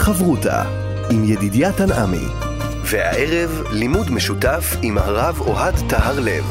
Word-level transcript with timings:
חברותה 0.00 0.62
עם 1.10 1.24
ידידיה 1.24 1.72
תנעמי. 1.72 2.26
והערב 2.84 3.62
לימוד 3.72 4.10
משותף 4.10 4.76
עם 4.82 4.98
הרב 4.98 5.40
אוהד 5.40 5.74
טהר 5.88 6.20
לב. 6.20 6.44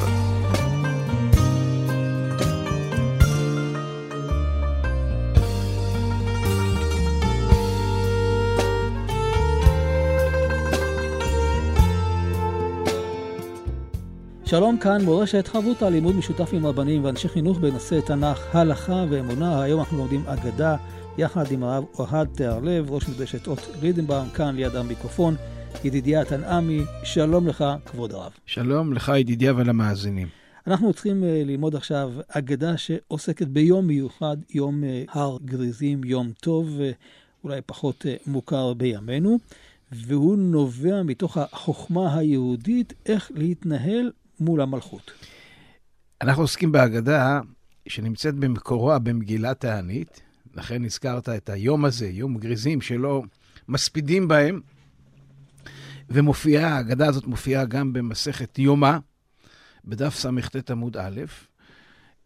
שלום 14.45 14.77
כאן, 14.77 15.01
מורשת 15.01 15.47
חברותה, 15.47 15.89
לימוד 15.89 16.15
משותף 16.15 16.49
עם 16.53 16.65
רבנים 16.65 17.03
ואנשי 17.03 17.29
חינוך 17.29 17.57
בנושא 17.57 17.99
תנ"ך, 17.99 18.55
הלכה 18.55 19.05
ואמונה. 19.09 19.61
היום 19.61 19.79
אנחנו 19.79 19.97
לומדים 19.97 20.23
אגדה 20.27 20.75
יחד 21.19 21.51
עם 21.51 21.63
הרב 21.63 21.83
אוהד 21.99 22.27
תיארלב, 22.27 22.91
ראש 22.91 23.09
מדרשת 23.09 23.47
אות 23.47 23.59
רידנבאום, 23.81 24.29
כאן 24.29 24.55
ליד 24.55 24.75
המיקרופון. 24.75 25.35
ידידיה 25.83 26.25
תנעמי, 26.25 26.81
שלום 27.03 27.47
לך, 27.47 27.63
כבוד 27.85 28.11
הרב. 28.11 28.31
שלום 28.45 28.93
לך, 28.93 29.11
ידידיה 29.17 29.53
ולמאזינים. 29.55 30.27
אנחנו 30.67 30.93
צריכים 30.93 31.23
אה, 31.23 31.43
ללמוד 31.45 31.75
עכשיו 31.75 32.11
אגדה 32.27 32.77
שעוסקת 32.77 33.47
ביום 33.47 33.87
מיוחד, 33.87 34.37
יום 34.49 34.83
אה, 34.83 35.03
הר 35.09 35.37
גריזים, 35.45 36.03
יום 36.03 36.31
טוב, 36.41 36.81
אה, 36.81 36.91
אולי 37.43 37.61
פחות 37.65 38.05
מוכר 38.27 38.73
בימינו, 38.73 39.37
והוא 39.91 40.37
נובע 40.37 41.03
מתוך 41.03 41.37
החוכמה 41.37 42.17
היהודית 42.17 42.93
איך 43.05 43.31
להתנהל 43.35 44.11
מול 44.39 44.61
המלכות. 44.61 45.11
אנחנו 46.21 46.43
עוסקים 46.43 46.71
בהגדה 46.71 47.39
שנמצאת 47.87 48.35
במקורה 48.35 48.99
במגילת 48.99 49.59
תענית, 49.59 50.28
לכן 50.55 50.85
הזכרת 50.85 51.29
את 51.29 51.49
היום 51.49 51.85
הזה, 51.85 52.07
יום 52.07 52.37
גריזים, 52.37 52.81
שלא 52.81 53.23
מספידים 53.67 54.27
בהם, 54.27 54.61
ומופיעה, 56.09 56.75
ההגדה 56.75 57.07
הזאת 57.07 57.27
מופיעה 57.27 57.65
גם 57.65 57.93
במסכת 57.93 58.59
יומא, 58.59 58.97
בדף 59.85 60.15
סט 60.15 60.71
עמוד 60.71 60.97
א', 60.97 61.21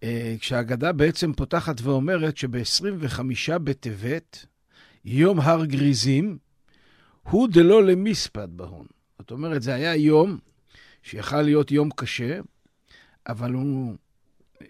אה, 0.03 0.35
כשההגדה 0.39 0.91
בעצם 0.91 1.33
פותחת 1.33 1.81
ואומרת 1.81 2.37
שב-25 2.37 3.57
בטבת, 3.63 4.45
יום 5.05 5.39
הר 5.39 5.65
גריזים, 5.65 6.37
הוא 7.23 7.47
דלא 7.47 7.83
למספד 7.83 8.47
בהון. 8.51 8.85
זאת 9.19 9.31
אומרת, 9.31 9.61
זה 9.61 9.73
היה 9.73 9.95
יום 9.95 10.37
שיכל 11.03 11.41
להיות 11.41 11.71
יום 11.71 11.89
קשה, 11.95 12.39
אבל 13.27 13.53
הוא 13.53 13.95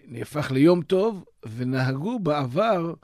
נהפך 0.06 0.50
ליום 0.50 0.82
טוב, 0.82 1.24
ונהגו 1.56 2.18
בעבר 2.18 2.94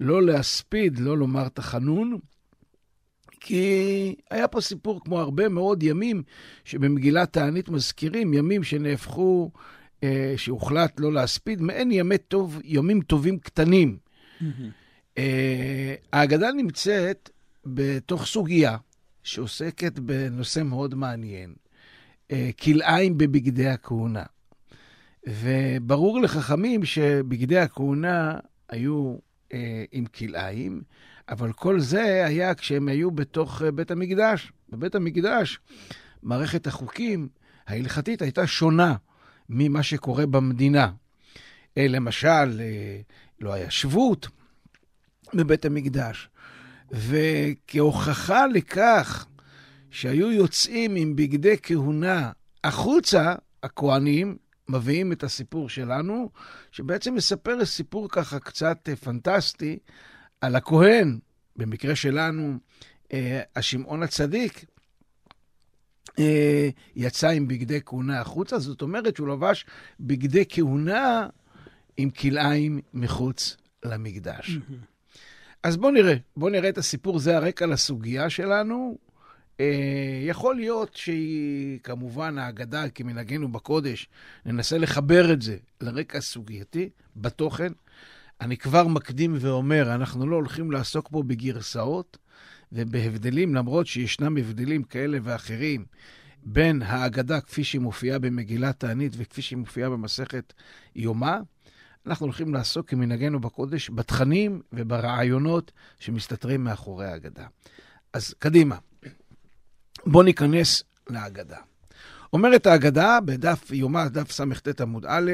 לא 0.00 0.22
להספיד, 0.22 0.98
לא 0.98 1.18
לומר 1.18 1.48
תחנון, 1.48 2.18
כי 3.40 4.14
היה 4.30 4.48
פה 4.48 4.60
סיפור 4.60 5.00
כמו 5.04 5.20
הרבה 5.20 5.48
מאוד 5.48 5.82
ימים 5.82 6.22
שבמגילת 6.64 7.32
תענית 7.32 7.68
מזכירים, 7.68 8.34
ימים 8.34 8.62
שנהפכו, 8.62 9.50
אה, 10.04 10.34
שהוחלט 10.36 11.00
לא 11.00 11.12
להספיד, 11.12 11.62
מעין 11.62 11.92
ימי 11.92 12.18
טוב, 12.18 12.60
ימים 12.64 13.00
טובים 13.00 13.38
קטנים. 13.38 13.98
אה, 15.18 15.94
ההגדה 16.12 16.52
נמצאת 16.52 17.30
בתוך 17.66 18.26
סוגיה 18.26 18.76
שעוסקת 19.22 19.98
בנושא 19.98 20.62
מאוד 20.62 20.94
מעניין, 20.94 21.54
אה, 22.30 22.50
כלאיים 22.62 23.18
בבגדי 23.18 23.68
הכהונה. 23.68 24.24
וברור 25.26 26.20
לחכמים 26.20 26.84
שבגדי 26.84 27.58
הכהונה 27.58 28.38
היו 28.68 29.16
אה, 29.52 29.84
עם 29.92 30.06
כלאיים, 30.06 30.82
אבל 31.28 31.52
כל 31.52 31.80
זה 31.80 32.26
היה 32.26 32.54
כשהם 32.54 32.88
היו 32.88 33.10
בתוך 33.10 33.62
אה, 33.62 33.70
בית 33.70 33.90
המקדש. 33.90 34.52
בבית 34.68 34.94
המקדש, 34.94 35.58
מערכת 36.22 36.66
החוקים 36.66 37.28
ההלכתית 37.66 38.22
הייתה 38.22 38.46
שונה 38.46 38.94
ממה 39.48 39.82
שקורה 39.82 40.26
במדינה. 40.26 40.90
אה, 41.78 41.88
למשל, 41.88 42.60
אה, 42.60 43.00
לא 43.40 43.52
היה 43.52 43.70
שבות 43.70 44.28
בבית 45.34 45.64
המקדש. 45.64 46.28
וכהוכחה 46.90 48.46
לכך 48.46 49.26
שהיו 49.90 50.32
יוצאים 50.32 50.96
עם 50.96 51.16
בגדי 51.16 51.56
כהונה 51.62 52.32
החוצה, 52.64 53.34
הכוהנים, 53.62 54.36
מביאים 54.70 55.12
את 55.12 55.24
הסיפור 55.24 55.68
שלנו, 55.68 56.30
שבעצם 56.72 57.14
מספר 57.14 57.64
סיפור 57.64 58.08
ככה 58.08 58.38
קצת 58.38 58.88
פנטסטי 59.02 59.78
על 60.40 60.56
הכהן, 60.56 61.18
במקרה 61.56 61.96
שלנו, 61.96 62.58
אה, 63.12 63.40
השמעון 63.56 64.02
הצדיק, 64.02 64.64
אה, 66.18 66.68
יצא 66.96 67.28
עם 67.28 67.48
בגדי 67.48 67.80
כהונה 67.86 68.20
החוצה, 68.20 68.58
זאת 68.58 68.82
אומרת 68.82 69.16
שהוא 69.16 69.28
לבש 69.28 69.66
בגדי 70.00 70.44
כהונה 70.48 71.26
עם 71.96 72.10
כלאיים 72.10 72.80
מחוץ 72.94 73.56
למקדש. 73.84 74.58
אז 75.62 75.76
בואו 75.76 75.92
נראה, 75.92 76.14
בואו 76.36 76.50
נראה 76.50 76.68
את 76.68 76.78
הסיפור, 76.78 77.18
זה 77.18 77.36
הרקע 77.36 77.66
לסוגיה 77.66 78.30
שלנו. 78.30 78.98
אה, 79.60 80.20
יכול 80.22 80.56
להיות 80.56 80.96
שהיא, 80.96 81.78
כמובן, 81.82 82.38
האגדה 82.38 82.88
כמנהגנו 82.88 83.52
בקודש, 83.52 84.08
ננסה 84.46 84.78
לחבר 84.78 85.32
את 85.32 85.42
זה 85.42 85.56
לרקע 85.80 86.18
הסוגייתי, 86.18 86.90
בתוכן. 87.16 87.72
אני 88.40 88.56
כבר 88.56 88.86
מקדים 88.86 89.36
ואומר, 89.40 89.94
אנחנו 89.94 90.26
לא 90.26 90.36
הולכים 90.36 90.70
לעסוק 90.70 91.08
פה 91.12 91.22
בגרסאות 91.22 92.18
ובהבדלים, 92.72 93.54
למרות 93.54 93.86
שישנם 93.86 94.36
הבדלים 94.36 94.82
כאלה 94.82 95.18
ואחרים 95.22 95.84
בין 96.42 96.82
האגדה 96.82 97.40
כפי 97.40 97.64
שהיא 97.64 97.80
מופיעה 97.80 98.18
במגילת 98.18 98.80
תענית 98.80 99.12
וכפי 99.16 99.42
שהיא 99.42 99.58
מופיעה 99.58 99.90
במסכת 99.90 100.52
יומא. 100.96 101.36
אנחנו 102.06 102.26
הולכים 102.26 102.54
לעסוק 102.54 102.90
כמנהגנו 102.90 103.40
בקודש 103.40 103.90
בתכנים 103.90 104.62
וברעיונות 104.72 105.72
שמסתתרים 105.98 106.64
מאחורי 106.64 107.06
האגדה. 107.06 107.46
אז 108.12 108.34
קדימה, 108.38 108.76
בואו 110.06 110.22
ניכנס 110.22 110.82
להגדה. 111.10 111.58
אומרת 112.32 112.66
ההגדה 112.66 113.18
בדף 113.24 113.70
יומא, 113.70 114.08
דף 114.08 114.32
סט 114.32 114.80
עמוד 114.80 115.06
א', 115.08 115.32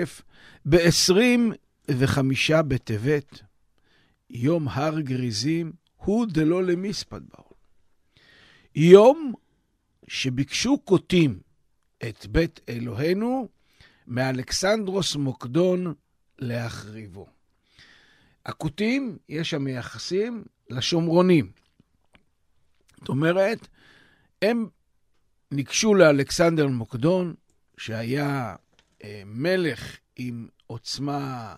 ב-25 0.67 2.63
בטבת, 2.69 3.41
יום 4.31 4.69
הר 4.69 5.01
גריזים, 5.01 5.73
הוא 5.97 6.27
דלא 6.27 6.65
למספד 6.65 7.21
באו. 7.29 7.51
יום 8.75 9.33
שביקשו 10.09 10.79
כותים 10.85 11.41
את 12.09 12.27
בית 12.27 12.61
אלוהינו 12.69 13.49
מאלכסנדרוס 14.07 15.17
מוקדון 15.17 15.95
להחריבו. 16.39 17.27
הכותים, 18.47 19.19
יש 19.29 19.51
שם 19.51 19.65
מייחסים 19.65 20.45
לשומרונים. 20.71 21.51
זאת 22.99 23.09
אומרת, 23.09 23.69
הם 24.43 24.69
ניגשו 25.51 25.95
לאלכסנדר 25.95 26.67
מוקדון, 26.67 27.35
שהיה 27.77 28.57
אה, 29.05 29.23
מלך 29.27 29.97
עם 30.17 30.49
עוצמה 30.67 31.55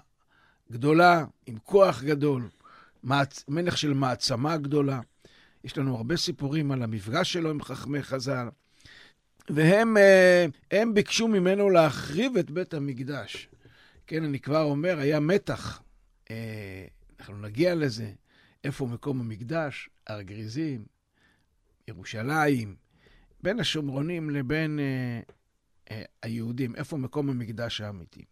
גדולה, 0.72 1.24
עם 1.46 1.58
כוח 1.58 2.02
גדול, 2.02 2.48
מעצ... 3.02 3.44
מלך 3.48 3.78
של 3.78 3.94
מעצמה 3.94 4.56
גדולה. 4.56 5.00
יש 5.64 5.78
לנו 5.78 5.96
הרבה 5.96 6.16
סיפורים 6.16 6.70
על 6.70 6.82
המפגש 6.82 7.32
שלו 7.32 7.50
עם 7.50 7.62
חכמי 7.62 8.02
חז"ל, 8.02 8.48
והם 9.50 9.96
אה, 9.96 10.46
הם 10.70 10.94
ביקשו 10.94 11.28
ממנו 11.28 11.70
להחריב 11.70 12.36
את 12.36 12.50
בית 12.50 12.74
המקדש. 12.74 13.48
כן, 14.06 14.24
אני 14.24 14.40
כבר 14.40 14.62
אומר, 14.62 14.98
היה 14.98 15.20
מתח. 15.20 15.82
אה, 16.30 16.84
אנחנו 17.20 17.38
נגיע 17.38 17.74
לזה. 17.74 18.10
איפה 18.64 18.86
מקום 18.86 19.20
המקדש? 19.20 19.90
הר 20.06 20.22
גריזים, 20.22 20.84
ירושלים, 21.88 22.76
בין 23.43 23.61
השומרונים 23.61 24.31
לבין 24.31 24.79
אה, 24.79 25.20
אה, 25.90 26.02
היהודים, 26.23 26.76
איפה 26.76 26.96
מקום 26.96 27.31
המקדש 27.31 27.81
האמיתי. 27.81 28.25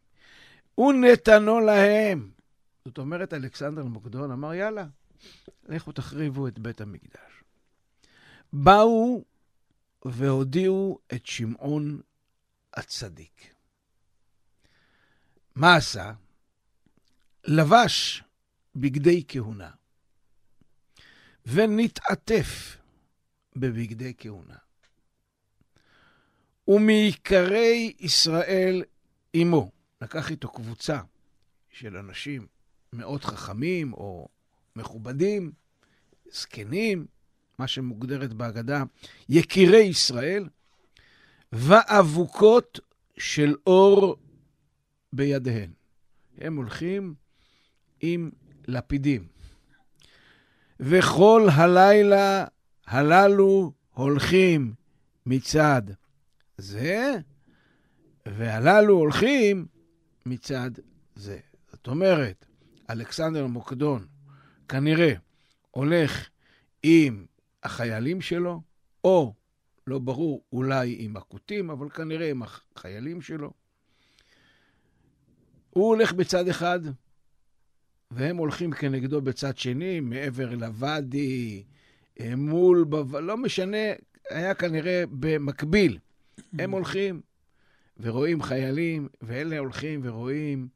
ונתנו 0.78 1.60
להם. 1.60 2.30
זאת 2.84 2.98
אומרת, 2.98 3.34
אלכסנדר 3.34 3.84
מוקדון 3.84 4.30
אמר, 4.30 4.54
יאללה, 4.54 4.86
לכו 5.68 5.92
תחריבו 5.92 6.48
את 6.48 6.58
בית 6.58 6.80
המקדש. 6.80 7.42
באו 8.52 9.24
והודיעו 10.04 10.98
את 11.14 11.26
שמעון 11.26 12.00
הצדיק. 12.74 13.54
מה 15.54 15.76
עשה? 15.76 16.12
לבש 17.44 18.22
בגדי 18.76 19.24
כהונה 19.28 19.70
ונתעטף 21.46 22.76
בבגדי 23.56 24.12
כהונה. 24.18 24.56
ומעיקרי 26.68 27.92
ישראל 28.00 28.82
עמו. 29.32 29.70
לקח 30.00 30.30
איתו 30.30 30.48
קבוצה 30.48 31.00
של 31.70 31.96
אנשים 31.96 32.46
מאוד 32.92 33.24
חכמים 33.24 33.92
או 33.92 34.28
מכובדים, 34.76 35.52
זקנים, 36.32 37.06
מה 37.58 37.66
שמוגדרת 37.66 38.32
בהגדה 38.32 38.82
יקירי 39.28 39.82
ישראל, 39.82 40.48
ואבוקות 41.52 42.80
של 43.18 43.54
אור 43.66 44.16
בידיהן. 45.12 45.70
הם 46.38 46.56
הולכים 46.56 47.14
עם 48.00 48.30
לפידים. 48.68 49.26
וכל 50.80 51.48
הלילה 51.52 52.44
הללו 52.86 53.72
הולכים 53.94 54.74
מצד 55.26 55.82
זה, 56.58 57.16
והללו 58.26 58.94
הולכים 58.94 59.66
מצד 60.26 60.70
זה. 61.14 61.38
זאת 61.72 61.86
אומרת, 61.86 62.46
אלכסנדר 62.90 63.46
מוקדון 63.46 64.06
כנראה 64.68 65.12
הולך 65.70 66.28
עם 66.82 67.26
החיילים 67.62 68.20
שלו, 68.20 68.62
או, 69.04 69.34
לא 69.86 69.98
ברור, 69.98 70.42
אולי 70.52 70.96
עם 70.98 71.16
הכותים, 71.16 71.70
אבל 71.70 71.88
כנראה 71.90 72.30
עם 72.30 72.42
החיילים 72.42 73.22
שלו. 73.22 73.52
הוא 75.70 75.88
הולך 75.88 76.12
בצד 76.12 76.48
אחד, 76.48 76.80
והם 78.10 78.36
הולכים 78.36 78.72
כנגדו 78.72 79.20
בצד 79.20 79.58
שני, 79.58 80.00
מעבר 80.00 80.54
לוואדי, 80.54 81.64
מול, 82.36 82.84
בו... 82.84 83.20
לא 83.20 83.36
משנה, 83.36 83.76
היה 84.30 84.54
כנראה 84.54 85.04
במקביל. 85.10 85.98
הם 86.58 86.70
הולכים 86.70 87.20
ורואים 88.00 88.42
חיילים, 88.42 89.08
ואלה 89.22 89.58
הולכים 89.58 90.00
ורואים 90.04 90.68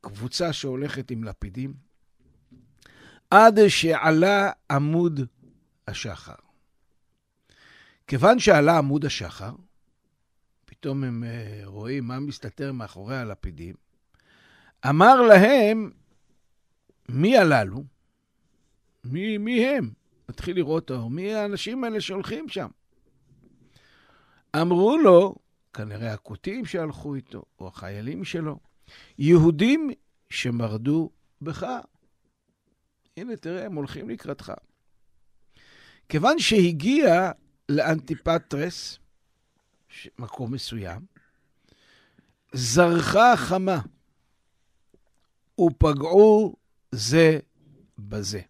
קבוצה 0.00 0.52
שהולכת 0.52 1.10
עם 1.10 1.24
לפידים, 1.24 1.74
עד 3.30 3.68
שעלה 3.68 4.50
עמוד 4.70 5.20
השחר. 5.88 6.34
כיוון 8.06 8.38
שעלה 8.38 8.78
עמוד 8.78 9.04
השחר, 9.04 9.52
פתאום 10.64 11.04
הם 11.04 11.24
אה, 11.24 11.60
רואים 11.64 12.04
מה 12.04 12.20
מסתתר 12.20 12.72
מאחורי 12.72 13.16
הלפידים, 13.16 13.74
אמר 14.88 15.22
להם, 15.22 15.90
מי 17.08 17.38
הללו? 17.38 17.84
מי, 19.04 19.38
מי 19.38 19.66
הם? 19.66 19.90
מתחיל 20.28 20.56
לראות 20.56 20.90
אור, 20.90 21.10
מי 21.10 21.34
האנשים 21.34 21.84
האלה 21.84 22.00
שהולכים 22.00 22.48
שם? 22.48 22.68
אמרו 24.56 24.98
לו, 24.98 25.34
כנראה 25.72 26.12
הכותים 26.12 26.64
שהלכו 26.64 27.14
איתו, 27.14 27.42
או 27.58 27.68
החיילים 27.68 28.24
שלו, 28.24 28.58
יהודים 29.18 29.90
שמרדו 30.30 31.10
בך. 31.42 31.66
הנה, 33.16 33.36
תראה, 33.36 33.66
הם 33.66 33.74
הולכים 33.74 34.10
לקראתך. 34.10 34.52
כיוון 36.08 36.38
שהגיע 36.38 37.30
לאנטיפטרס, 37.68 38.98
מקום 40.18 40.54
מסוים, 40.54 41.06
זרחה 42.52 43.36
חמה, 43.36 43.80
ופגעו 45.60 46.56
זה 46.92 47.38
בזה. 47.98 48.40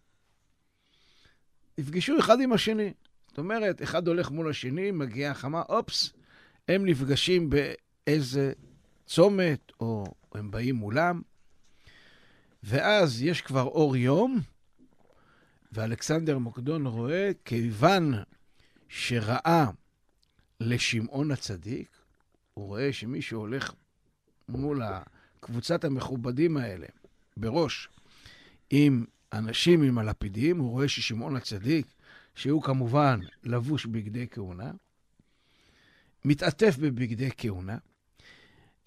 נפגשו 1.79 2.19
אחד 2.19 2.41
עם 2.41 2.53
השני. 2.53 2.93
זאת 3.27 3.37
אומרת, 3.37 3.81
אחד 3.81 4.07
הולך 4.07 4.31
מול 4.31 4.49
השני, 4.49 4.91
מגיעה 4.91 5.33
חמה, 5.33 5.61
אופס, 5.69 6.13
הם 6.67 6.85
נפגשים 6.85 7.49
באיזה 7.49 8.51
צומת, 9.05 9.71
או 9.79 10.05
הם 10.35 10.51
באים 10.51 10.75
מולם, 10.75 11.21
ואז 12.63 13.21
יש 13.21 13.41
כבר 13.41 13.61
אור 13.61 13.95
יום, 13.95 14.39
ואלכסנדר 15.71 16.37
מוקדון 16.37 16.85
רואה, 16.85 17.31
כיוון 17.45 18.13
שראה 18.87 19.69
לשמעון 20.59 21.31
הצדיק, 21.31 21.97
הוא 22.53 22.65
רואה 22.65 22.93
שמישהו 22.93 23.39
הולך 23.39 23.73
מול 24.49 24.81
קבוצת 25.39 25.83
המכובדים 25.83 26.57
האלה, 26.57 26.87
בראש, 27.37 27.89
עם 28.69 29.05
אנשים 29.33 29.83
עם 29.83 29.97
הלפידים, 29.97 30.59
הוא 30.59 30.71
רואה 30.71 30.87
ששמעון 30.87 31.35
הצדיק, 31.35 31.87
שהוא 32.35 32.61
כמובן 32.61 33.19
לבוש 33.43 33.85
בגדי 33.85 34.27
כהונה, 34.31 34.71
מתעטף 36.25 36.77
בבגדי 36.77 37.29
כהונה, 37.37 37.77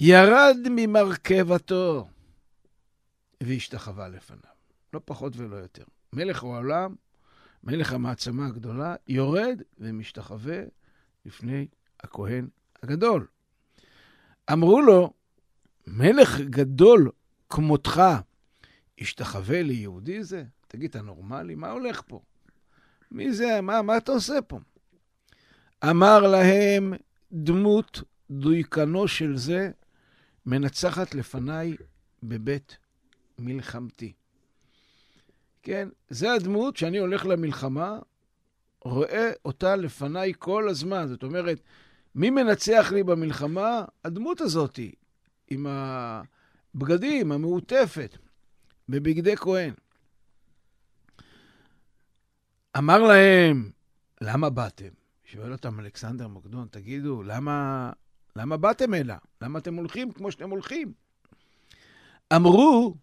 ירד 0.00 0.56
ממרכבתו 0.70 2.08
והשתחווה 3.42 4.08
לפניו. 4.08 4.52
לא 4.92 5.00
פחות 5.04 5.32
ולא 5.36 5.56
יותר. 5.56 5.84
מלך 6.12 6.42
העולם, 6.42 6.94
מלך 7.64 7.92
המעצמה 7.92 8.46
הגדולה, 8.46 8.94
יורד 9.08 9.62
ומשתחווה 9.78 10.60
לפני 11.26 11.66
הכהן 12.00 12.48
הגדול. 12.82 13.26
אמרו 14.52 14.80
לו, 14.80 15.12
מלך 15.86 16.40
גדול 16.40 17.10
כמותך, 17.50 18.02
השתחווה 19.00 19.62
ליהודי 19.62 20.24
זה? 20.24 20.44
תגיד, 20.68 20.90
אתה 20.90 21.02
נורמלי? 21.02 21.54
מה 21.54 21.70
הולך 21.70 22.02
פה? 22.06 22.20
מי 23.10 23.32
זה? 23.32 23.60
מה, 23.60 23.82
מה 23.82 23.96
אתה 23.96 24.12
עושה 24.12 24.42
פה? 24.42 24.58
אמר 25.90 26.20
להם, 26.20 26.94
דמות 27.32 28.02
דויקנו 28.30 29.08
של 29.08 29.36
זה 29.36 29.70
מנצחת 30.46 31.14
לפניי 31.14 31.76
בבית 32.22 32.76
מלחמתי. 33.38 34.12
כן, 35.62 35.88
זה 36.08 36.32
הדמות 36.32 36.76
שאני 36.76 36.98
הולך 36.98 37.26
למלחמה, 37.26 37.98
רואה 38.84 39.30
אותה 39.44 39.76
לפניי 39.76 40.32
כל 40.38 40.68
הזמן. 40.68 41.08
זאת 41.08 41.22
אומרת, 41.22 41.60
מי 42.14 42.30
מנצח 42.30 42.92
לי 42.94 43.02
במלחמה? 43.02 43.84
הדמות 44.04 44.40
הזאת, 44.40 44.78
עם 45.50 45.66
הבגדים, 45.68 47.32
המעוטפת, 47.32 48.16
בבגדי 48.88 49.36
כהן. 49.36 49.74
אמר 52.78 52.98
להם, 52.98 53.70
למה 54.20 54.50
באתם? 54.50 54.88
שואל 55.24 55.52
אותם 55.52 55.80
אלכסנדר 55.80 56.28
מוקדון, 56.28 56.68
תגידו, 56.70 57.22
למה, 57.22 57.90
למה 58.36 58.56
באתם 58.56 58.94
הנה? 58.94 59.18
למה 59.40 59.58
אתם 59.58 59.74
הולכים 59.74 60.12
כמו 60.12 60.32
שאתם 60.32 60.50
הולכים? 60.50 60.92
אמרו, 62.36 62.94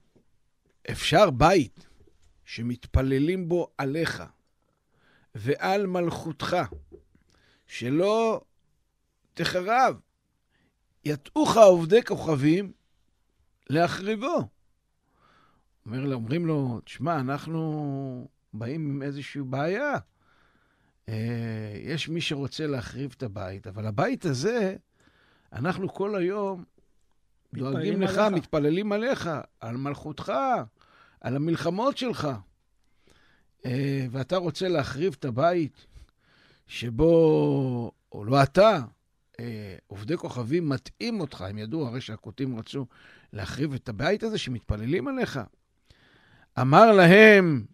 אפשר 0.92 1.30
בית 1.30 1.88
שמתפללים 2.46 3.50
בו 3.50 3.68
עליך 3.78 4.24
ועל 5.36 5.88
מלכותך, 5.88 6.58
שלא 7.68 8.42
תחרב. 9.34 10.00
יטעוך 11.06 11.58
עובדי 11.58 12.03
כוכבים 12.03 12.72
להחריבו. 13.70 14.59
אומר, 15.89 16.13
אומרים 16.13 16.46
לו, 16.46 16.79
תשמע, 16.84 17.19
אנחנו 17.19 18.27
באים 18.53 18.89
עם 18.89 19.01
איזושהי 19.01 19.41
בעיה. 19.41 19.93
אה, 21.10 21.74
יש 21.84 22.10
מי 22.10 22.22
שרוצה 22.22 22.67
להחריב 22.67 23.13
את 23.17 23.24
הבית, 23.24 23.67
אבל 23.67 23.86
הבית 23.86 24.25
הזה, 24.25 24.75
אנחנו 25.53 25.93
כל 25.93 26.15
היום 26.15 26.63
דואגים 27.53 28.01
לך, 28.01 28.17
עליך. 28.17 28.34
מתפללים 28.34 28.91
עליך, 28.91 29.29
על 29.60 29.77
מלכותך, 29.77 30.34
על 31.22 31.36
המלחמות 31.36 31.98
שלך. 31.98 32.27
אה, 33.65 34.05
ואתה 34.12 34.38
רוצה 34.38 34.67
להחריב 34.67 35.15
את 35.19 35.25
הבית 35.25 35.86
שבו, 36.67 37.91
או 38.12 38.25
לא 38.25 38.43
אתה, 38.43 38.79
אה, 39.39 39.75
עובדי 39.88 40.17
כוכבים 40.17 40.69
מטעים 40.69 41.22
אותך, 41.22 41.41
הם 41.41 41.58
ידעו 41.58 41.88
הרי 41.88 42.01
שהכותים 42.01 42.60
רצו 42.60 42.86
להחריב 43.34 43.74
את 43.74 43.89
הבית 43.89 44.24
הזה 44.24 44.38
שמתפללים 44.38 45.08
עליך. 45.08 45.39
אמר 46.62 46.92
להם, 46.92 47.66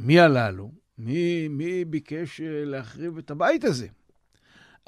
מי 0.00 0.20
הללו? 0.20 0.72
מי, 0.98 1.48
מי 1.48 1.84
ביקש 1.84 2.40
אה, 2.40 2.64
להחריב 2.64 3.18
את 3.18 3.30
הבית 3.30 3.64
הזה? 3.64 3.86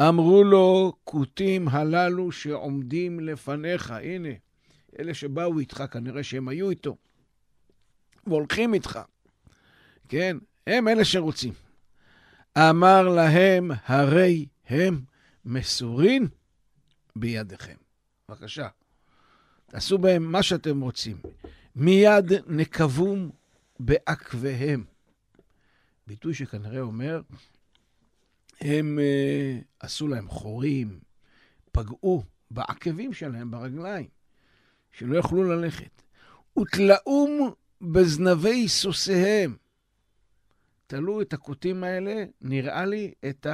אמרו 0.00 0.44
לו, 0.44 0.92
כותים 1.04 1.68
הללו 1.68 2.32
שעומדים 2.32 3.20
לפניך. 3.20 3.90
הנה, 3.90 4.28
אלה 4.98 5.14
שבאו 5.14 5.58
איתך, 5.58 5.84
כנראה 5.90 6.22
שהם 6.22 6.48
היו 6.48 6.70
איתו, 6.70 6.96
והולכים 8.26 8.74
איתך. 8.74 8.98
כן, 10.08 10.36
הם 10.66 10.88
אלה 10.88 11.04
שרוצים. 11.04 11.52
אמר 12.58 13.08
להם, 13.08 13.70
הרי 13.84 14.46
הם 14.66 15.00
מסורין 15.44 16.28
בידיכם. 17.16 17.76
בבקשה, 18.28 18.68
תעשו 19.66 19.98
בהם 19.98 20.32
מה 20.32 20.42
שאתם 20.42 20.80
רוצים. 20.80 21.16
מיד 21.80 22.32
נקבום 22.46 23.30
בעקביהם. 23.78 24.84
ביטוי 26.06 26.34
שכנראה 26.34 26.80
אומר, 26.80 27.22
הם 28.60 28.98
uh, 28.98 29.64
עשו 29.80 30.08
להם 30.08 30.28
חורים, 30.28 31.00
פגעו 31.72 32.22
בעקבים 32.50 33.12
שלהם, 33.12 33.50
ברגליים, 33.50 34.08
שלא 34.92 35.18
יכלו 35.18 35.44
ללכת. 35.44 36.02
ותלאום 36.58 37.52
בזנבי 37.80 38.68
סוסיהם. 38.68 39.56
תלו 40.86 41.22
את 41.22 41.32
הכותים 41.32 41.84
האלה, 41.84 42.24
נראה 42.40 42.84
לי, 42.86 43.12
את 43.28 43.46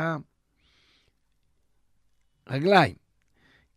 הרגליים. 2.46 3.05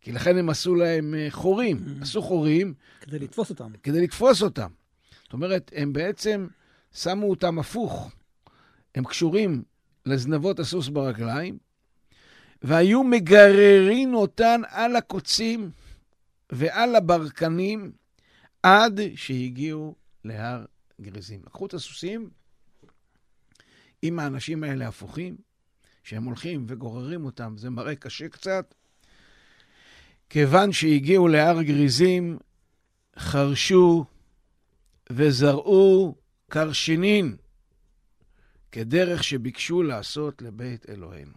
כי 0.00 0.12
לכן 0.12 0.36
הם 0.36 0.50
עשו 0.50 0.74
להם 0.74 1.14
אה, 1.14 1.26
חורים, 1.30 1.76
mm-hmm. 1.76 2.02
עשו 2.02 2.22
חורים. 2.22 2.74
כדי 3.00 3.18
לתפוס 3.18 3.50
אותם. 3.50 3.72
כדי 3.82 4.00
לתפוס 4.00 4.42
אותם. 4.42 4.70
זאת 5.22 5.32
אומרת, 5.32 5.70
הם 5.76 5.92
בעצם 5.92 6.46
שמו 6.94 7.30
אותם 7.30 7.58
הפוך. 7.58 8.10
הם 8.94 9.04
קשורים 9.04 9.62
לזנבות 10.06 10.58
הסוס 10.58 10.88
ברגליים, 10.88 11.58
והיו 12.62 13.04
מגררים 13.04 14.14
אותן 14.14 14.60
על 14.68 14.96
הקוצים 14.96 15.70
ועל 16.52 16.96
הברקנים 16.96 17.92
עד 18.62 19.00
שהגיעו 19.14 19.94
להר 20.24 20.64
גריזים. 21.00 21.40
לקחו 21.46 21.66
את 21.66 21.74
הסוסים 21.74 22.30
עם 24.02 24.18
האנשים 24.18 24.64
האלה 24.64 24.88
הפוכים, 24.88 25.36
שהם 26.02 26.24
הולכים 26.24 26.64
וגוררים 26.68 27.24
אותם, 27.24 27.54
זה 27.58 27.70
מראה 27.70 27.96
קשה 27.96 28.28
קצת. 28.28 28.74
כיוון 30.30 30.72
שהגיעו 30.72 31.28
להר 31.28 31.62
גריזים, 31.62 32.38
חרשו 33.18 34.04
וזרעו 35.12 36.14
קרשינין, 36.48 37.36
כדרך 38.72 39.24
שביקשו 39.24 39.82
לעשות 39.82 40.42
לבית 40.42 40.90
אלוהינו. 40.90 41.32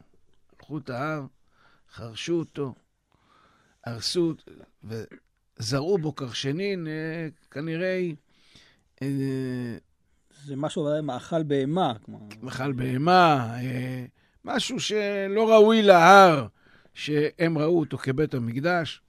הלכו 0.59 0.77
את 0.77 0.89
ההר, 0.89 1.25
חרשו 1.93 2.33
אותו, 2.33 2.73
הרסו 3.85 4.33
וזרעו 4.83 5.97
בו 5.97 6.13
קרשנין, 6.13 6.87
אה, 6.87 7.27
כנראה... 7.51 8.09
אה, 9.01 9.77
זה 10.45 10.55
משהו, 10.55 11.03
מאכל 11.03 11.43
בהמה. 11.43 11.93
מאכל 12.41 12.71
בהמה, 12.71 13.55
אה, 13.61 14.05
משהו 14.45 14.79
שלא 14.79 15.49
ראוי 15.49 15.81
להר 15.81 16.47
שהם 16.93 17.57
ראו 17.57 17.79
אותו 17.79 17.97
כבית 17.97 18.33
המקדש, 18.33 19.01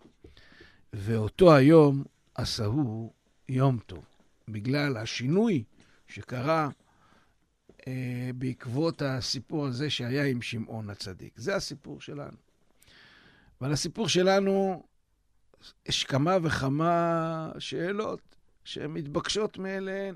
ואותו 0.93 1.55
היום 1.55 2.05
עשהו 2.35 3.13
יום 3.49 3.79
טוב, 3.87 4.05
בגלל 4.49 4.97
השינוי 4.97 5.65
שקרה 6.09 6.69
אה, 7.87 8.31
בעקבות 8.35 9.03
הסיפור 9.03 9.67
הזה 9.67 9.91
שהיה 9.91 10.25
עם 10.25 10.43
שמעון 10.43 10.91
הצדיק. 10.91 11.33
זה 11.37 11.57
הסיפור 11.57 12.01
שלנו. 12.01 12.37
ועל 13.61 13.73
הסיפור 13.73 14.09
שלנו 14.09 14.83
יש 15.87 16.05
כמה 16.05 16.37
וכמה 16.43 17.53
שאלות 17.59 18.21
שמתבקשות 18.65 19.59
מאליהן. 19.59 20.15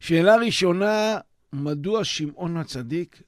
שאלה 0.00 0.36
ראשונה, 0.36 1.18
מדוע 1.52 2.04
שמעון 2.04 2.56
הצדיק 2.56 3.22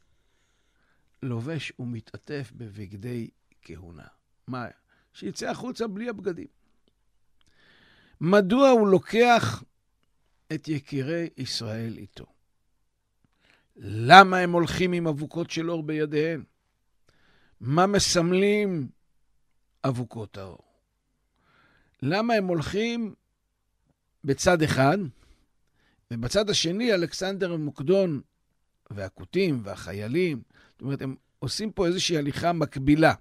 לובש 1.27 1.73
ומתעטף 1.79 2.53
בבגדי 2.57 3.31
כהונה? 3.63 4.07
מה? 4.47 4.67
שיצא 5.13 5.51
החוצה 5.51 5.87
בלי 5.87 6.09
הבגדים. 6.09 6.47
מדוע 8.21 8.69
הוא 8.69 8.89
לוקח 8.89 9.65
את 10.53 10.69
יקירי 10.69 11.29
ישראל 11.37 11.97
איתו? 11.97 12.27
למה 13.77 14.39
הם 14.39 14.53
הולכים 14.53 14.93
עם 14.93 15.07
אבוקות 15.07 15.51
של 15.51 15.71
אור 15.71 15.83
בידיהם? 15.83 16.45
מה 17.61 17.87
מסמלים 17.87 18.89
אבוקות 19.85 20.39
האור? 20.39 20.67
למה 22.03 22.35
הם 22.35 22.47
הולכים 22.47 23.15
בצד 24.25 24.63
אחד, 24.63 24.99
ובצד 26.11 26.51
השני 26.51 26.95
אלכסנדר 26.95 27.57
מוקדון 27.57 28.21
והכותים 28.91 29.61
והחיילים, 29.63 30.43
זאת 30.77 30.83
אומרת, 30.83 31.03
הם 31.03 31.15
עושים 31.39 31.73
פה 31.73 31.87
איזושהי 31.87 32.19
הליכה 32.19 32.53
מקבילה. 32.53 33.15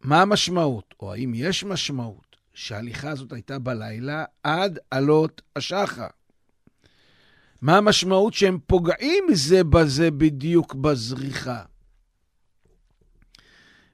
מה 0.00 0.22
המשמעות, 0.22 0.94
או 1.00 1.12
האם 1.12 1.32
יש 1.34 1.64
משמעות, 1.64 2.36
שההליכה 2.54 3.10
הזאת 3.10 3.32
הייתה 3.32 3.58
בלילה 3.58 4.24
עד 4.42 4.78
עלות 4.90 5.42
השחר? 5.56 6.06
מה 7.62 7.76
המשמעות 7.76 8.34
שהם 8.34 8.58
פוגעים 8.66 9.24
זה 9.32 9.64
בזה 9.64 10.10
בדיוק 10.10 10.74
בזריחה? 10.74 11.64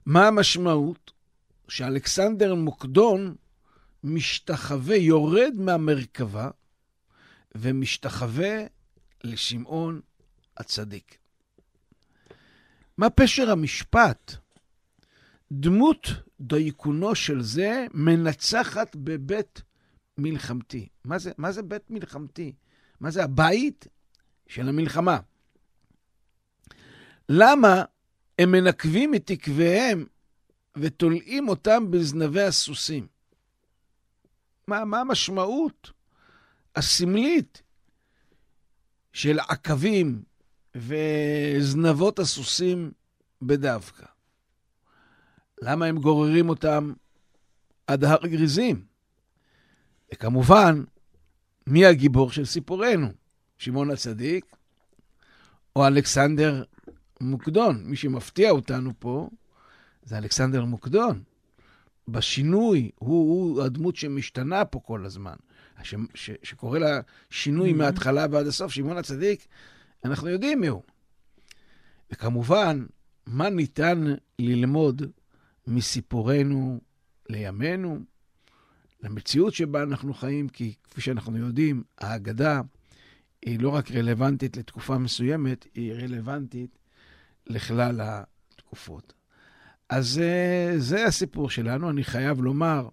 מה 0.05 0.27
המשמעות 0.27 1.11
שאלכסנדר 1.67 2.55
מוקדון 2.55 3.35
משתחווה, 4.03 4.95
יורד 4.95 5.53
מהמרכבה 5.57 6.49
ומשתחווה 7.55 8.57
לשמעון 9.23 10.01
הצדיק. 10.57 11.17
מה 12.97 13.09
פשר 13.09 13.51
המשפט? 13.51 14.35
דמות 15.51 16.07
דייקונו 16.41 17.15
של 17.15 17.41
זה 17.41 17.85
מנצחת 17.93 18.95
בבית 18.95 19.61
מלחמתי. 20.17 20.87
מה 21.05 21.19
זה, 21.19 21.31
מה 21.37 21.51
זה 21.51 21.61
בית 21.61 21.91
מלחמתי? 21.91 22.53
מה 22.99 23.11
זה 23.11 23.23
הבית 23.23 23.87
של 24.47 24.69
המלחמה? 24.69 25.19
למה 27.29 27.83
הם 28.39 28.51
מנקבים 28.51 29.15
את 29.15 29.31
עקביהם 29.31 30.05
ותולעים 30.77 31.49
אותם 31.49 31.91
בזנבי 31.91 32.41
הסוסים? 32.41 33.07
מה, 34.67 34.85
מה 34.85 34.99
המשמעות 34.99 35.91
הסמלית 36.75 37.61
של 39.13 39.39
עקבים 39.39 40.23
וזנבות 40.77 42.19
הסוסים 42.19 42.91
בדווקא? 43.41 44.05
למה 45.61 45.85
הם 45.85 45.97
גוררים 45.97 46.49
אותם 46.49 46.93
עד 47.87 48.03
הר 48.03 48.27
גריזים? 48.27 48.85
וכמובן, 50.13 50.83
מי 51.67 51.85
הגיבור 51.85 52.31
של 52.31 52.45
סיפורנו? 52.45 53.07
שמעון 53.57 53.91
הצדיק 53.91 54.45
או 55.75 55.87
אלכסנדר 55.87 56.63
מוקדון? 57.21 57.83
מי 57.85 57.95
שמפתיע 57.95 58.51
אותנו 58.51 58.91
פה 58.99 59.29
זה 60.03 60.17
אלכסנדר 60.17 60.65
מוקדון. 60.65 61.23
בשינוי, 62.07 62.91
הוא, 62.99 63.09
הוא 63.09 63.63
הדמות 63.63 63.95
שמשתנה 63.95 64.65
פה 64.65 64.79
כל 64.79 65.05
הזמן, 65.05 65.35
ש, 65.83 65.95
ש, 66.13 66.31
שקורא 66.43 66.79
לה 66.79 66.99
שינוי 67.29 67.71
mm-hmm. 67.71 67.75
מההתחלה 67.75 68.25
ועד 68.31 68.47
הסוף. 68.47 68.71
שמעון 68.71 68.97
הצדיק, 68.97 69.47
אנחנו 70.07 70.29
יודעים 70.29 70.61
מי 70.61 70.67
הוא. 70.67 70.81
וכמובן, 72.11 72.85
מה 73.25 73.49
ניתן 73.49 74.03
ללמוד 74.39 75.01
מסיפורנו 75.67 76.79
לימינו? 77.29 77.99
למציאות 79.03 79.53
שבה 79.53 79.83
אנחנו 79.83 80.13
חיים, 80.13 80.49
כי 80.49 80.73
כפי 80.83 81.01
שאנחנו 81.01 81.37
יודעים, 81.37 81.83
ההגדה 81.97 82.61
היא 83.41 83.59
לא 83.59 83.69
רק 83.69 83.91
רלוונטית 83.91 84.57
לתקופה 84.57 84.97
מסוימת, 84.97 85.67
היא 85.73 85.93
רלוונטית 85.93 86.77
לכלל 87.47 88.01
התקופות. 88.03 89.13
אז 89.89 90.19
אה, 90.19 90.73
זה 90.77 91.05
הסיפור 91.05 91.49
שלנו. 91.49 91.89
אני 91.89 92.03
חייב 92.03 92.41
לומר 92.41 92.89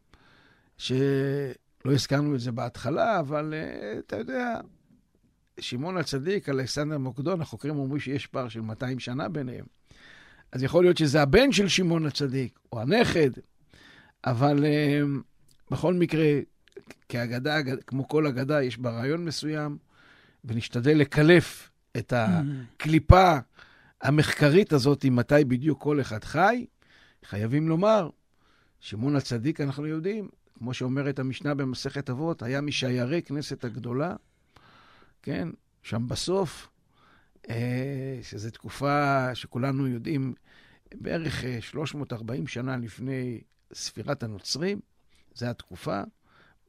שלא 0.78 1.92
הזכרנו 1.92 2.34
את 2.34 2.40
זה 2.40 2.52
בהתחלה, 2.52 3.20
אבל 3.20 3.54
אה, 3.54 3.98
אתה 3.98 4.16
יודע, 4.16 4.60
שמעון 5.60 5.96
הצדיק, 5.96 6.48
אלכסנדר 6.48 6.98
מוקדון, 6.98 7.40
החוקרים 7.40 7.76
אומרים 7.78 8.00
שיש 8.00 8.26
פער 8.26 8.48
של 8.48 8.60
200 8.60 8.98
שנה 8.98 9.28
ביניהם. 9.28 9.64
אז 10.52 10.62
יכול 10.62 10.84
להיות 10.84 10.96
שזה 10.96 11.22
הבן 11.22 11.52
של 11.52 11.68
שמעון 11.68 12.06
הצדיק, 12.06 12.58
או 12.72 12.80
הנכד, 12.80 13.30
אבל 14.24 14.64
אה, 14.64 15.00
בכל 15.70 15.94
מקרה, 15.94 16.26
כאגדה, 17.08 17.58
כמו 17.86 18.08
כל 18.08 18.26
אגדה, 18.26 18.62
יש 18.62 18.78
בה 18.78 18.90
רעיון 18.90 19.24
מסוים, 19.24 19.78
ונשתדל 20.44 20.98
לקלף 20.98 21.70
את 21.96 22.12
הקליפה 22.16 23.38
המחקרית 24.02 24.72
הזאת, 24.72 25.04
מתי 25.04 25.44
בדיוק 25.48 25.82
כל 25.82 26.00
אחד 26.00 26.24
חי. 26.24 26.66
חייבים 27.24 27.68
לומר, 27.68 28.10
שמעון 28.80 29.16
הצדיק, 29.16 29.60
אנחנו 29.60 29.86
יודעים, 29.86 30.28
כמו 30.58 30.74
שאומרת 30.74 31.18
המשנה 31.18 31.54
במסכת 31.54 32.10
אבות, 32.10 32.42
היה 32.42 32.60
משיירי 32.60 33.22
כנסת 33.22 33.64
הגדולה, 33.64 34.16
כן, 35.24 35.48
שם 35.82 36.08
בסוף, 36.08 36.68
אה, 37.50 38.18
שזו 38.22 38.50
תקופה 38.50 39.34
שכולנו 39.34 39.88
יודעים, 39.88 40.34
בערך 40.94 41.44
340 41.60 42.42
אה, 42.42 42.48
שנה 42.48 42.76
לפני 42.76 43.40
ספירת 43.74 44.22
הנוצרים, 44.22 44.80
זו 45.34 45.46
התקופה, 45.46 46.02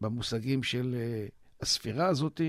במושגים 0.02 0.64
של 0.64 0.96
אה, 0.98 1.28
הספירה 1.62 2.08
הזאת, 2.08 2.42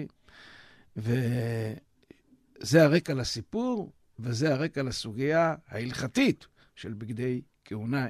וזה 0.96 2.84
הרקע 2.84 3.14
לסיפור, 3.14 3.92
וזה 4.18 4.54
הרקע 4.54 4.82
לסוגיה 4.82 5.54
ההלכתית 5.68 6.46
של 6.74 6.92
בגדי 6.92 7.40
כהונה 7.64 8.06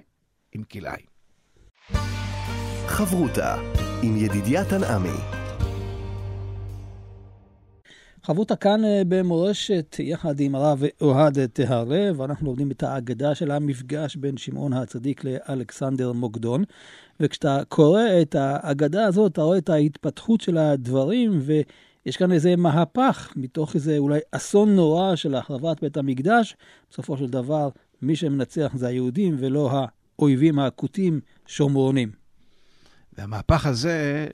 עם 0.52 0.62
כלאיים. 0.62 1.06
חברותה 2.86 3.54
עם 4.02 4.16
ידידיה 4.16 4.64
תנעמי 4.64 5.35
חברותה 8.26 8.56
כאן 8.56 8.84
אה, 8.84 9.02
במורשת 9.08 9.96
יחד 9.98 10.40
עם 10.40 10.54
הרב 10.54 10.82
אוהד 11.00 11.46
טהרה, 11.46 12.10
ואנחנו 12.16 12.46
לומדים 12.46 12.70
את 12.70 12.82
האגדה 12.82 13.34
של 13.34 13.50
המפגש 13.50 14.16
בין 14.16 14.36
שמעון 14.36 14.72
הצדיק 14.72 15.24
לאלכסנדר 15.24 16.12
מוקדון. 16.12 16.64
וכשאתה 17.20 17.60
קורא 17.68 18.02
את 18.22 18.34
האגדה 18.34 19.04
הזאת, 19.04 19.32
אתה 19.32 19.42
רואה 19.42 19.58
את 19.58 19.68
ההתפתחות 19.68 20.40
של 20.40 20.58
הדברים, 20.58 21.40
ויש 21.42 22.16
כאן 22.16 22.32
איזה 22.32 22.56
מהפך 22.56 23.32
מתוך 23.36 23.74
איזה 23.74 23.98
אולי 23.98 24.18
אסון 24.32 24.76
נורא 24.76 25.16
של 25.16 25.34
החרבת 25.34 25.80
בית 25.80 25.96
המקדש. 25.96 26.56
בסופו 26.90 27.16
של 27.16 27.26
דבר, 27.26 27.68
מי 28.02 28.16
שמנצח 28.16 28.72
זה 28.74 28.86
היהודים 28.86 29.36
ולא 29.38 29.70
האויבים 30.18 30.58
האקוטיים 30.58 31.20
שומרונים. 31.46 32.10
והמהפך 33.18 33.66
הזה, 33.66 34.28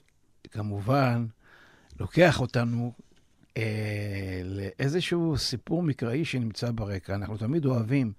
כמובן, 0.51 1.27
לוקח 2.01 2.41
אותנו 2.41 2.93
אה, 3.57 4.43
לאיזשהו 4.45 5.39
סיפור 5.39 5.83
מקראי 5.83 6.25
שנמצא 6.25 6.71
ברקע. 6.71 7.15
אנחנו 7.15 7.37
תמיד 7.37 7.65
אוהבים 7.65 8.13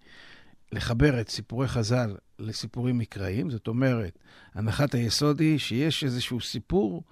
לחבר 0.72 1.22
את 1.22 1.30
סיפורי 1.30 1.68
חז"ל 1.68 2.16
לסיפורים 2.40 2.98
מקראיים, 2.98 3.50
זאת 3.50 3.68
אומרת, 3.68 4.20
הנחת 4.54 4.94
היסוד 4.94 5.40
היא 5.40 5.58
שיש 5.58 6.04
איזשהו 6.04 6.42
סיפור 6.42 7.04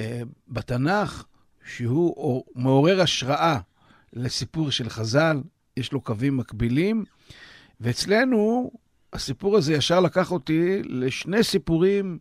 אה, 0.00 0.22
בתנ"ך 0.48 1.24
שהוא 1.64 2.44
מעורר 2.54 3.00
השראה 3.00 3.58
לסיפור 4.12 4.70
של 4.70 4.88
חז"ל, 4.88 5.42
יש 5.76 5.92
לו 5.92 6.00
קווים 6.00 6.36
מקבילים, 6.36 7.04
ואצלנו 7.80 8.70
הסיפור 9.12 9.56
הזה 9.56 9.72
ישר 9.72 10.00
לקח 10.00 10.32
אותי 10.32 10.82
לשני 10.84 11.42
סיפורים 11.42 12.18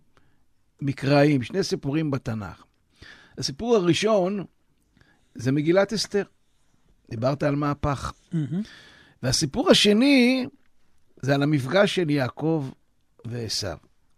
מקראיים, 0.82 1.44
שני 1.44 1.64
סיפורים 1.64 2.12
בתנ"ך. 2.12 2.64
הסיפור 3.38 3.76
הראשון 3.76 4.46
זה 5.36 5.52
מגילת 5.52 5.94
אסתר. 5.94 6.24
דיברת 7.10 7.44
על 7.44 7.56
מהפך. 7.56 8.14
Mm-hmm. 8.34 8.36
והסיפור 9.24 9.70
השני 9.70 10.46
זה 11.22 11.36
על 11.36 11.44
המפגש 11.44 11.96
של 11.96 12.10
יעקב 12.10 12.70
ועשו. 13.26 13.68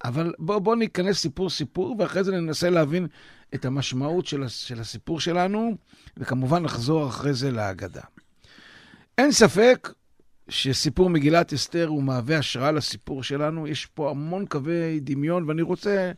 אבל 0.04 0.34
בואו 0.40 0.62
בוא 0.62 0.76
ניכנס 0.76 1.18
סיפור-סיפור, 1.18 1.96
ואחרי 2.00 2.24
זה 2.24 2.32
ננסה 2.32 2.70
להבין 2.70 3.08
את 3.56 3.66
המשמעות 3.66 4.26
של, 4.26 4.48
של 4.48 4.80
הסיפור 4.80 5.20
שלנו, 5.20 5.78
וכמובן 6.18 6.64
נחזור 6.64 7.08
אחרי 7.08 7.34
זה 7.34 7.52
להגדה. 7.52 8.02
אין 9.18 9.32
ספק 9.32 9.94
שסיפור 10.50 11.10
מגילת 11.10 11.54
אסתר 11.54 11.88
הוא 11.88 12.04
מהווה 12.04 12.38
השראה 12.38 12.72
לסיפור 12.72 13.24
שלנו. 13.24 13.68
יש 13.68 13.86
פה 13.86 14.10
המון 14.10 14.46
קווי 14.46 15.00
דמיון, 15.00 15.50
ואני 15.50 15.62
רוצה 15.62 16.12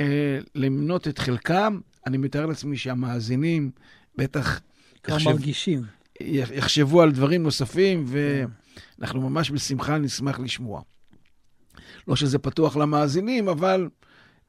אה, 0.00 0.38
למנות 0.54 1.08
את 1.08 1.18
חלקם. 1.18 1.80
אני 2.06 2.18
מתאר 2.18 2.46
לעצמי 2.46 2.76
שהמאזינים 2.76 3.70
בטח... 4.16 4.60
כבר 5.02 5.14
יחשב, 5.14 5.30
מרגישים. 5.30 5.82
יחשבו 6.20 7.02
על 7.02 7.12
דברים 7.12 7.42
נוספים, 7.42 8.04
ואנחנו 8.06 9.30
ממש 9.30 9.50
בשמחה 9.50 9.98
נשמח 9.98 10.40
לשמוע. 10.40 10.82
לא 12.08 12.16
שזה 12.16 12.38
פתוח 12.38 12.76
למאזינים, 12.76 13.48
אבל 13.48 13.88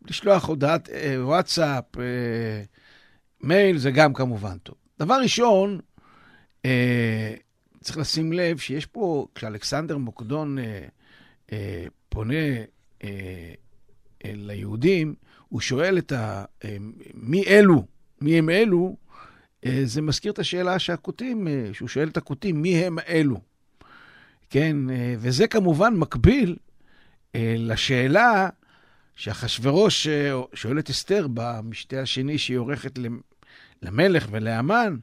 לשלוח 0.07 0.45
הודעת 0.45 0.89
אה, 0.89 1.15
וואטסאפ, 1.25 1.97
אה, 1.97 2.63
מייל, 3.41 3.77
זה 3.77 3.91
גם 3.91 4.13
כמובן 4.13 4.57
טוב. 4.57 4.75
דבר 4.99 5.19
ראשון, 5.21 5.79
אה, 6.65 7.33
צריך 7.81 7.97
לשים 7.97 8.33
לב 8.33 8.57
שיש 8.57 8.85
פה, 8.85 9.27
כשאלכסנדר 9.35 9.97
מוקדון 9.97 10.59
אה, 10.59 10.87
אה, 11.51 11.85
פונה 12.09 12.35
אה, 13.03 13.53
ליהודים, 14.25 15.15
הוא 15.49 15.61
שואל 15.61 15.97
את 15.97 16.11
ה... 16.11 16.45
אה, 16.65 16.77
מי 17.13 17.43
אלו? 17.47 17.85
מי 18.21 18.37
הם 18.37 18.49
אלו? 18.49 18.95
אה, 19.65 19.81
זה 19.83 20.01
מזכיר 20.01 20.31
את 20.31 20.39
השאלה 20.39 20.79
שהכותים, 20.79 21.47
אה, 21.47 21.69
שהוא 21.73 21.89
שואל 21.89 22.07
את 22.07 22.17
הכותים, 22.17 22.61
מי 22.61 22.75
הם 22.75 22.97
אלו? 23.07 23.41
כן, 24.49 24.89
אה, 24.89 25.15
וזה 25.19 25.47
כמובן 25.47 25.93
מקביל 25.93 26.55
לשאלה 27.35 28.49
שאחשוורוש 29.15 30.07
שואל 30.53 30.79
את 30.79 30.89
אסתר 30.89 31.27
במשתה 31.33 32.01
השני 32.01 32.37
שהיא 32.37 32.57
עורכת 32.57 32.99
למלך 33.81 34.27
ולאמן, 34.31 34.95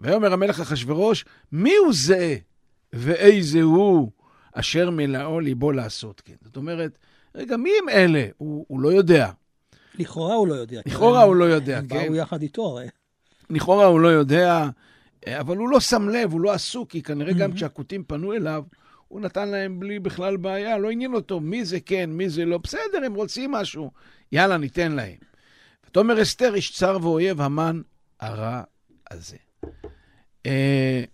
ויאמר 0.00 0.32
המלך 0.32 0.60
אחשוורוש, 0.60 1.24
מי 1.52 1.76
הוא 1.76 1.92
זה 1.92 2.36
ואיזה 2.92 3.62
הוא 3.62 4.10
אשר 4.52 4.90
מלאו 4.90 5.40
ליבו 5.40 5.72
לעשות 5.72 6.22
כן? 6.24 6.34
זאת 6.44 6.56
אומרת, 6.56 6.98
רגע, 7.34 7.56
מי 7.56 7.70
הם 7.82 7.88
אלה? 7.88 8.26
הוא, 8.36 8.64
הוא 8.68 8.80
לא 8.80 8.92
יודע. 8.92 9.30
לכאורה 10.00 10.34
הוא 10.34 10.48
לא 10.48 10.54
יודע. 10.54 10.80
לכאורה 10.86 11.22
הוא 11.22 11.36
לא 11.36 11.44
יודע, 11.44 11.80
כן. 11.88 11.96
הם 11.96 12.06
באו 12.06 12.14
יחד 12.14 12.42
איתו 12.42 12.62
הרי. 12.62 12.86
לכאורה 13.50 13.84
הוא 13.84 14.00
לא 14.00 14.08
יודע, 14.08 14.68
אבל 15.28 15.56
הוא 15.56 15.68
לא 15.68 15.80
שם 15.80 16.08
לב, 16.08 16.32
הוא 16.32 16.40
לא 16.40 16.52
עסוק, 16.52 16.90
כי 16.90 17.02
כנראה 17.02 17.32
גם 17.32 17.52
כשהכותים 17.52 18.04
פנו 18.04 18.32
אליו, 18.32 18.64
הוא 19.08 19.20
נתן 19.20 19.48
להם 19.48 19.80
בלי 19.80 19.98
בכלל 19.98 20.36
בעיה, 20.36 20.78
לא 20.78 20.90
עניין 20.90 21.14
אותו 21.14 21.40
מי 21.40 21.64
זה 21.64 21.80
כן, 21.80 22.10
מי 22.10 22.28
זה 22.28 22.44
לא. 22.44 22.58
בסדר, 22.58 23.04
הם 23.06 23.14
רוצים 23.14 23.50
משהו, 23.50 23.90
יאללה, 24.32 24.56
ניתן 24.56 24.92
להם. 24.92 25.16
ותאמר 25.86 26.22
אסתר, 26.22 26.54
איש 26.54 26.72
צר 26.72 26.98
ואויב 27.02 27.40
המן 27.40 27.80
הרע 28.20 28.62
הזה. 29.10 29.36
אה, 30.46 31.04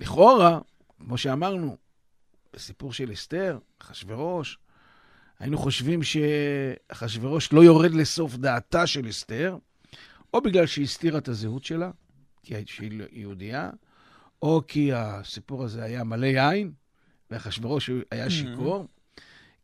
לכאורה, 0.00 0.58
כמו 0.98 1.18
שאמרנו, 1.18 1.76
בסיפור 2.52 2.92
של 2.92 3.12
אסתר, 3.12 3.58
אחשוורוש, 3.78 4.58
היינו 5.38 5.58
חושבים 5.58 6.00
שאחשוורוש 6.02 7.52
לא 7.52 7.64
יורד 7.64 7.94
לסוף 7.94 8.36
דעתה 8.36 8.86
של 8.86 9.08
אסתר, 9.08 9.56
או 10.34 10.40
בגלל 10.40 10.66
שהיא 10.66 10.84
הסתירה 10.84 11.18
את 11.18 11.28
הזהות 11.28 11.64
שלה, 11.64 11.90
כי 12.42 12.54
היא 12.54 13.02
יהודייה, 13.12 13.70
או 14.42 14.62
כי 14.68 14.92
הסיפור 14.92 15.64
הזה 15.64 15.84
היה 15.84 16.04
מלא 16.04 16.26
יין, 16.26 16.72
ואחשוורוש 17.30 17.90
היה 18.10 18.26
mm-hmm. 18.26 18.30
שיכור. 18.30 18.86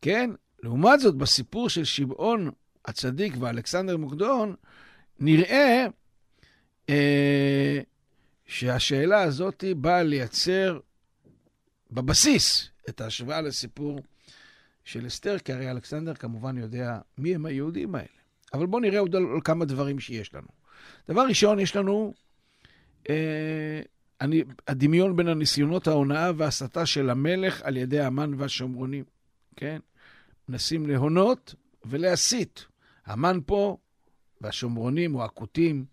כן, 0.02 0.30
לעומת 0.62 1.00
זאת, 1.00 1.14
בסיפור 1.14 1.68
של 1.68 1.84
שמעון 1.84 2.50
הצדיק 2.84 3.34
ואלכסנדר 3.40 3.96
מוקדון, 3.96 4.54
נראה 5.20 5.86
אה, 6.88 7.80
שהשאלה 8.46 9.22
הזאת 9.22 9.64
באה 9.76 10.02
לייצר 10.02 10.78
בבסיס 11.90 12.68
את 12.88 13.00
ההשוואה 13.00 13.40
לסיפור 13.40 14.00
של 14.84 15.06
אסתר, 15.06 15.38
כי 15.38 15.52
הרי 15.52 15.70
אלכסנדר 15.70 16.14
כמובן 16.14 16.58
יודע 16.58 16.98
מי 17.18 17.34
הם 17.34 17.46
היהודים 17.46 17.94
האלה. 17.94 18.06
אבל 18.54 18.66
בואו 18.66 18.82
נראה 18.82 18.98
עוד 18.98 19.16
על, 19.16 19.22
על 19.34 19.40
כמה 19.44 19.64
דברים 19.64 20.00
שיש 20.00 20.34
לנו. 20.34 20.48
דבר 21.08 21.26
ראשון, 21.28 21.60
יש 21.60 21.76
לנו 21.76 22.14
אה, 23.10 23.80
אני, 24.20 24.44
הדמיון 24.68 25.16
בין 25.16 25.28
הניסיונות 25.28 25.86
ההונאה 25.86 26.30
וההסתה 26.36 26.86
של 26.86 27.10
המלך 27.10 27.62
על 27.62 27.76
ידי 27.76 28.00
המן 28.00 28.34
והשומרונים, 28.36 29.04
כן? 29.56 29.78
מנסים 30.48 30.86
להונות 30.86 31.54
ולהסית. 31.84 32.66
המן 33.06 33.38
פה 33.46 33.76
והשומרונים 34.40 35.14
או 35.14 35.24
הכותים, 35.24 35.84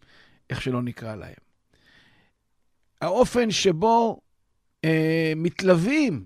איך 0.49 0.61
שלא 0.61 0.81
נקרא 0.81 1.15
להם. 1.15 1.33
האופן 3.01 3.51
שבו 3.51 4.21
אה, 4.85 5.33
מתלווים 5.35 6.25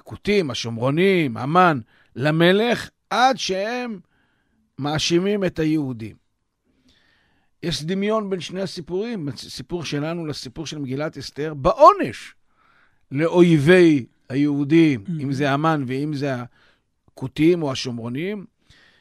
הכותים, 0.00 0.50
השומרונים, 0.50 1.36
המן, 1.36 1.80
למלך, 2.16 2.90
עד 3.10 3.36
שהם 3.38 4.00
מאשימים 4.78 5.44
את 5.44 5.58
היהודים. 5.58 6.16
יש 7.62 7.84
דמיון 7.84 8.30
בין 8.30 8.40
שני 8.40 8.60
הסיפורים, 8.60 9.28
הסיפור 9.28 9.84
שלנו 9.84 10.26
לסיפור 10.26 10.66
של 10.66 10.78
מגילת 10.78 11.18
אסתר, 11.18 11.54
בעונש 11.54 12.34
לאויבי 13.12 14.06
היהודים, 14.28 15.04
mm-hmm. 15.06 15.22
אם 15.22 15.32
זה 15.32 15.50
המן 15.50 15.84
ואם 15.86 16.14
זה 16.14 16.34
הכותים 17.08 17.62
או 17.62 17.72
השומרונים, 17.72 18.44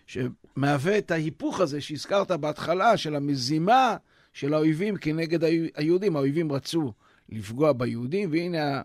שמהווה 0.07 0.97
את 0.97 1.12
ההיפוך 1.12 1.59
הזה 1.59 1.81
שהזכרת 1.81 2.31
בהתחלה, 2.31 2.97
של 2.97 3.15
המזימה 3.15 3.95
של 4.33 4.53
האויבים 4.53 4.97
כנגד 4.97 5.43
היהודים. 5.75 6.15
האויבים 6.15 6.51
רצו 6.51 6.93
לפגוע 7.29 7.73
ביהודים, 7.73 8.31
והנה 8.31 8.81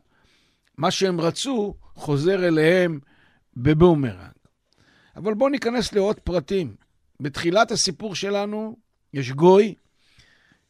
מה 0.76 0.90
שהם 0.90 1.20
רצו 1.20 1.74
חוזר 1.94 2.46
אליהם 2.46 3.00
בבומרנג. 3.56 4.30
אבל 5.16 5.34
בואו 5.34 5.50
ניכנס 5.50 5.92
לעוד 5.92 6.20
פרטים. 6.20 6.76
בתחילת 7.20 7.70
הסיפור 7.70 8.14
שלנו 8.14 8.76
יש 9.12 9.32
גוי 9.32 9.74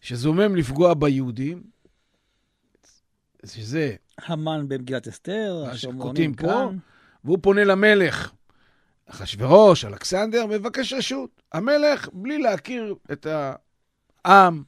שזומם 0.00 0.56
לפגוע 0.56 0.94
ביהודים, 0.94 1.62
שזה... 3.46 3.94
המן 4.18 4.68
במגילת 4.68 5.08
אסתר, 5.08 5.64
השומרונים 5.70 6.34
כאן. 6.34 6.48
פה, 6.48 6.70
והוא 7.24 7.38
פונה 7.42 7.64
למלך, 7.64 8.32
אחשוורוש, 9.06 9.84
אלכסנדר, 9.84 10.46
מבקש 10.46 10.92
רשות. 10.92 11.42
המלך, 11.52 12.08
בלי 12.12 12.38
להכיר 12.38 12.94
את 13.12 13.26
העם, 14.24 14.62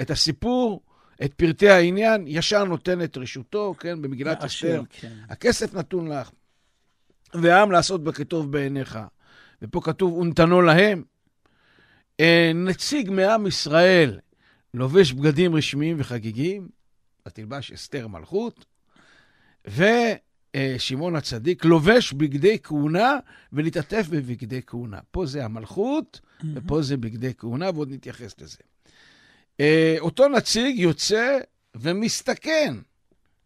את 0.00 0.10
הסיפור, 0.10 0.82
את 1.24 1.34
פרטי 1.34 1.68
העניין, 1.68 2.24
ישר 2.26 2.64
נותן 2.64 3.02
את 3.02 3.16
רשותו, 3.16 3.74
כן, 3.78 4.02
במגילת 4.02 4.44
אסתר. 4.44 4.82
כן. 4.90 5.12
הכסף 5.28 5.74
נתון 5.74 6.08
לך, 6.08 6.30
והעם 7.34 7.70
לעשות 7.72 8.04
בכתוב 8.04 8.52
בעיניך. 8.52 8.98
ופה 9.62 9.80
כתוב, 9.84 10.12
ונתנו 10.12 10.62
להם. 10.62 11.02
אה, 12.20 12.52
נציג 12.54 13.10
מעם 13.10 13.46
ישראל 13.46 14.18
לובש 14.74 15.12
בגדים 15.12 15.54
רשמיים 15.54 15.96
וחגיגיים, 16.00 16.68
ותלבש 17.28 17.72
אסתר 17.72 18.08
מלכות, 18.08 18.64
ושמעון 19.66 21.16
הצדיק 21.16 21.64
לובש 21.64 22.12
בגדי 22.12 22.58
כהונה 22.62 23.18
ולהתעטף 23.52 24.06
בבגדי 24.10 24.60
כהונה. 24.66 24.98
פה 25.10 25.26
זה 25.26 25.44
המלכות, 25.44 26.20
ופה 26.54 26.82
זה 26.82 26.96
בגדי 26.96 27.32
כהונה, 27.38 27.70
ועוד 27.74 27.92
נתייחס 27.92 28.40
לזה. 28.40 28.58
אה, 29.60 29.96
אותו 29.98 30.28
נציג 30.28 30.78
יוצא 30.78 31.38
ומסתכן 31.74 32.74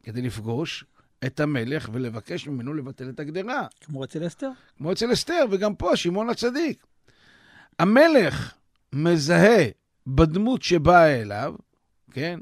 כדי 0.03 0.23
לפגוש 0.23 0.85
את 1.27 1.41
המלך 1.41 1.89
ולבקש 1.93 2.47
ממנו 2.47 2.75
לבטל 2.75 3.09
את 3.09 3.21
הגדרה. 3.21 3.67
כמו 3.81 4.05
אצל 4.05 4.27
אסתר? 4.27 4.51
כמו 4.77 4.93
אצל 4.93 5.13
אסתר, 5.13 5.45
וגם 5.51 5.75
פה, 5.75 5.97
שמעון 5.97 6.31
הצדיק. 6.31 6.87
המלך 7.79 8.55
מזהה 8.93 9.65
בדמות 10.07 10.63
שבאה 10.63 11.21
אליו, 11.21 11.55
כן, 12.11 12.41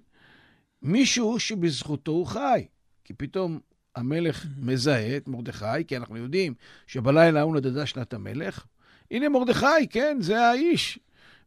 מישהו 0.82 1.40
שבזכותו 1.40 2.12
הוא 2.12 2.26
חי. 2.26 2.66
כי 3.04 3.14
פתאום 3.14 3.61
המלך 3.96 4.46
מזהה 4.58 5.16
את 5.16 5.28
מרדכי, 5.28 5.85
כי 5.88 5.96
אנחנו 5.96 6.16
יודעים 6.16 6.54
שבלילה 6.87 7.40
ההוא 7.40 7.56
נדדה 7.56 7.87
שנת 7.87 8.14
המלך. 8.14 8.64
הנה 9.11 9.28
מרדכי, 9.28 9.87
כן, 9.90 10.16
זה 10.20 10.40
האיש. 10.40 10.98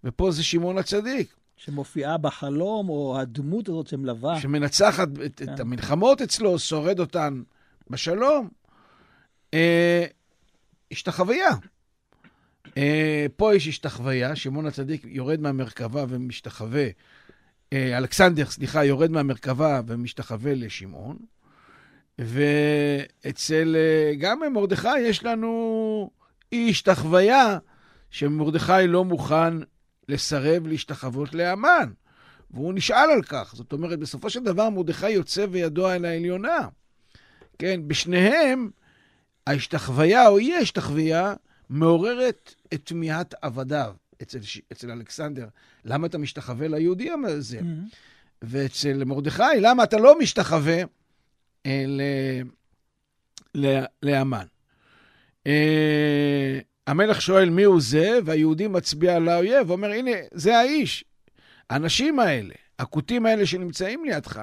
ופה 0.03 0.31
זה 0.31 0.43
שמעון 0.43 0.77
הצדיק. 0.77 1.35
שמופיעה 1.57 2.17
בחלום, 2.17 2.89
או 2.89 3.19
הדמות 3.19 3.69
הזאת 3.69 3.87
שמלווה. 3.87 4.39
שמנצחת 4.39 5.07
את, 5.25 5.41
כן. 5.45 5.53
את 5.53 5.59
המלחמות 5.59 6.21
אצלו, 6.21 6.59
שורד 6.59 6.99
אותן 6.99 7.41
בשלום. 7.89 8.49
אה, 9.53 10.05
השתחוויה. 10.91 11.49
אה, 12.77 13.25
פה 13.35 13.55
יש 13.55 13.67
השתחוויה, 13.67 14.35
שמעון 14.35 14.65
הצדיק 14.65 15.05
יורד 15.05 15.39
מהמרכבה 15.41 16.05
ומשתחווה. 16.09 16.87
אה, 17.73 17.97
אלכסנדר, 17.97 18.45
סליחה, 18.45 18.85
יורד 18.85 19.11
מהמרכבה 19.11 19.81
ומשתחווה 19.87 20.53
לשמעון. 20.55 21.17
ואצל 22.19 23.75
אה, 23.75 24.15
גם 24.19 24.39
מרדכי 24.53 24.99
יש 24.99 25.23
לנו 25.23 26.09
אי 26.51 26.69
השתחוויה, 26.69 27.57
שמרדכי 28.09 28.87
לא 28.87 29.05
מוכן 29.05 29.53
לסרב 30.09 30.67
להשתחוות 30.67 31.33
להמן. 31.33 31.91
והוא 32.51 32.73
נשאל 32.73 33.09
על 33.15 33.23
כך. 33.23 33.53
זאת 33.55 33.73
אומרת, 33.73 33.99
בסופו 33.99 34.29
של 34.29 34.43
דבר 34.43 34.69
מרדכי 34.69 35.09
יוצא 35.09 35.45
וידוע 35.51 35.95
אל 35.95 36.05
העליונה. 36.05 36.67
כן, 37.59 37.81
בשניהם 37.87 38.69
ההשתחוויה 39.47 40.27
או 40.27 40.37
אי 40.37 40.53
ההשתחוויה 40.55 41.33
מעוררת 41.69 42.55
את 42.73 42.81
תמיהת 42.83 43.35
עבדיו. 43.41 43.95
אצל, 44.21 44.39
אצל 44.71 44.91
אלכסנדר, 44.91 45.47
למה 45.85 46.07
אתה 46.07 46.17
משתחווה 46.17 46.67
ליהודי 46.67 47.09
הזה? 47.25 47.59
Mhm. 47.59 47.63
ואצל 48.41 49.03
מרדכי, 49.03 49.43
למה 49.61 49.83
אתה 49.83 49.97
לא 49.97 50.19
משתחווה 50.19 50.83
אה, 51.65 51.83
ל- 51.87 52.41
ל- 53.65 53.85
להמן? 54.03 54.45
אה, 55.47 56.59
המלך 56.87 57.21
שואל 57.21 57.49
מי 57.49 57.63
הוא 57.63 57.81
זה, 57.81 58.19
והיהודי 58.25 58.67
מצביע 58.67 59.15
על 59.15 59.27
האויב, 59.27 59.69
ואומר, 59.69 59.91
הנה, 59.91 60.11
זה 60.33 60.57
האיש. 60.57 61.05
האנשים 61.69 62.19
האלה, 62.19 62.53
הכותים 62.79 63.25
האלה 63.25 63.45
שנמצאים 63.45 64.05
לידך. 64.05 64.41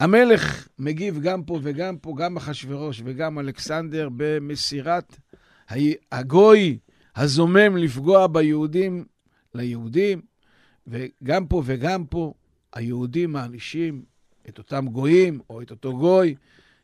המלך 0.00 0.68
מגיב 0.78 1.20
גם 1.20 1.44
פה 1.44 1.58
וגם 1.62 1.98
פה, 1.98 2.14
גם 2.18 2.36
אחשורוש 2.36 3.02
וגם 3.04 3.38
אלכסנדר, 3.38 4.08
במסירת 4.16 5.16
הגוי 6.12 6.78
הזומם 7.16 7.76
לפגוע 7.76 8.26
ביהודים 8.26 9.04
ליהודים, 9.54 10.22
וגם 10.86 11.46
פה 11.46 11.62
וגם 11.64 12.06
פה 12.06 12.34
היהודים 12.72 13.32
מענישים 13.32 14.04
את 14.48 14.58
אותם 14.58 14.88
גויים 14.88 15.40
או 15.50 15.62
את 15.62 15.70
אותו 15.70 15.96
גוי, 15.96 16.34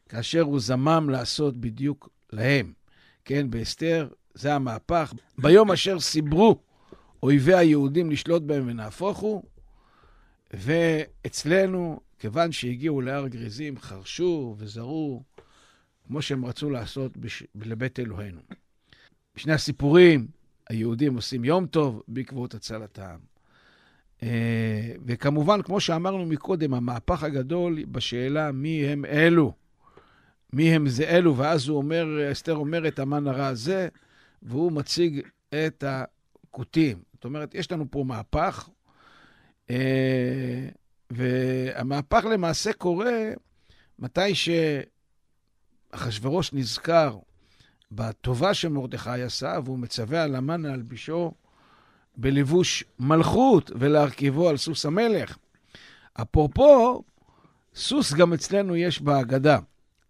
כאשר 0.08 0.40
הוא 0.40 0.60
זמם 0.60 1.10
לעשות 1.10 1.56
בדיוק 1.56 2.08
להם. 2.32 2.72
כן, 3.24 3.50
באסתר 3.50 4.08
זה 4.34 4.54
המהפך. 4.54 5.14
ביום 5.38 5.70
אשר 5.70 6.00
סיברו 6.00 6.58
אויבי 7.22 7.54
היהודים 7.54 8.10
לשלוט 8.10 8.42
בהם 8.42 8.68
ונהפוך 8.68 9.18
הוא, 9.18 9.42
ואצלנו, 10.54 12.00
כיוון 12.18 12.52
שהגיעו 12.52 13.00
להר 13.00 13.28
גריזים, 13.28 13.78
חרשו 13.78 14.54
וזרו, 14.58 15.22
כמו 16.06 16.22
שהם 16.22 16.44
רצו 16.44 16.70
לעשות 16.70 17.16
בש... 17.16 17.42
לבית 17.54 18.00
אלוהינו. 18.00 18.40
בשני 19.36 19.52
הסיפורים, 19.52 20.26
היהודים 20.68 21.14
עושים 21.14 21.44
יום 21.44 21.66
טוב 21.66 22.02
בעקבות 22.08 22.54
הצלתם. 22.54 23.16
אה, 24.22 24.92
וכמובן, 25.06 25.62
כמו 25.62 25.80
שאמרנו 25.80 26.26
מקודם, 26.26 26.74
המהפך 26.74 27.22
הגדול 27.22 27.84
בשאלה 27.84 28.52
מי 28.52 28.86
הם 28.86 29.04
אלו. 29.04 29.52
מי 30.52 30.74
הם 30.74 30.88
זה 30.88 31.04
אלו, 31.04 31.36
ואז 31.36 31.68
הוא 31.68 31.76
אומר, 31.76 32.32
אסתר 32.32 32.54
אומרת, 32.54 32.98
המן 32.98 33.26
הרע 33.26 33.46
הזה, 33.46 33.88
והוא 34.42 34.72
מציג 34.72 35.20
את 35.48 35.84
הכותים. 35.86 37.02
זאת 37.14 37.24
אומרת, 37.24 37.54
יש 37.54 37.72
לנו 37.72 37.84
פה 37.90 38.04
מהפך, 38.06 38.68
אה, 39.70 40.68
והמהפך 41.10 42.24
למעשה 42.24 42.72
קורה 42.72 43.32
מתי 43.98 44.34
שאחשוורוש 45.94 46.52
נזכר 46.52 47.18
בטובה 47.92 48.54
שמרדכי 48.54 49.22
עשה, 49.22 49.58
והוא 49.64 49.78
מצווה 49.78 50.22
על 50.22 50.34
המן 50.34 50.62
להלבישו 50.62 51.32
בלבוש 52.16 52.84
מלכות 52.98 53.70
ולהרכיבו 53.78 54.48
על 54.48 54.56
סוס 54.56 54.86
המלך. 54.86 55.36
אפרופו, 56.12 57.02
סוס 57.74 58.12
גם 58.12 58.32
אצלנו 58.32 58.76
יש 58.76 59.02
בהגדה, 59.02 59.58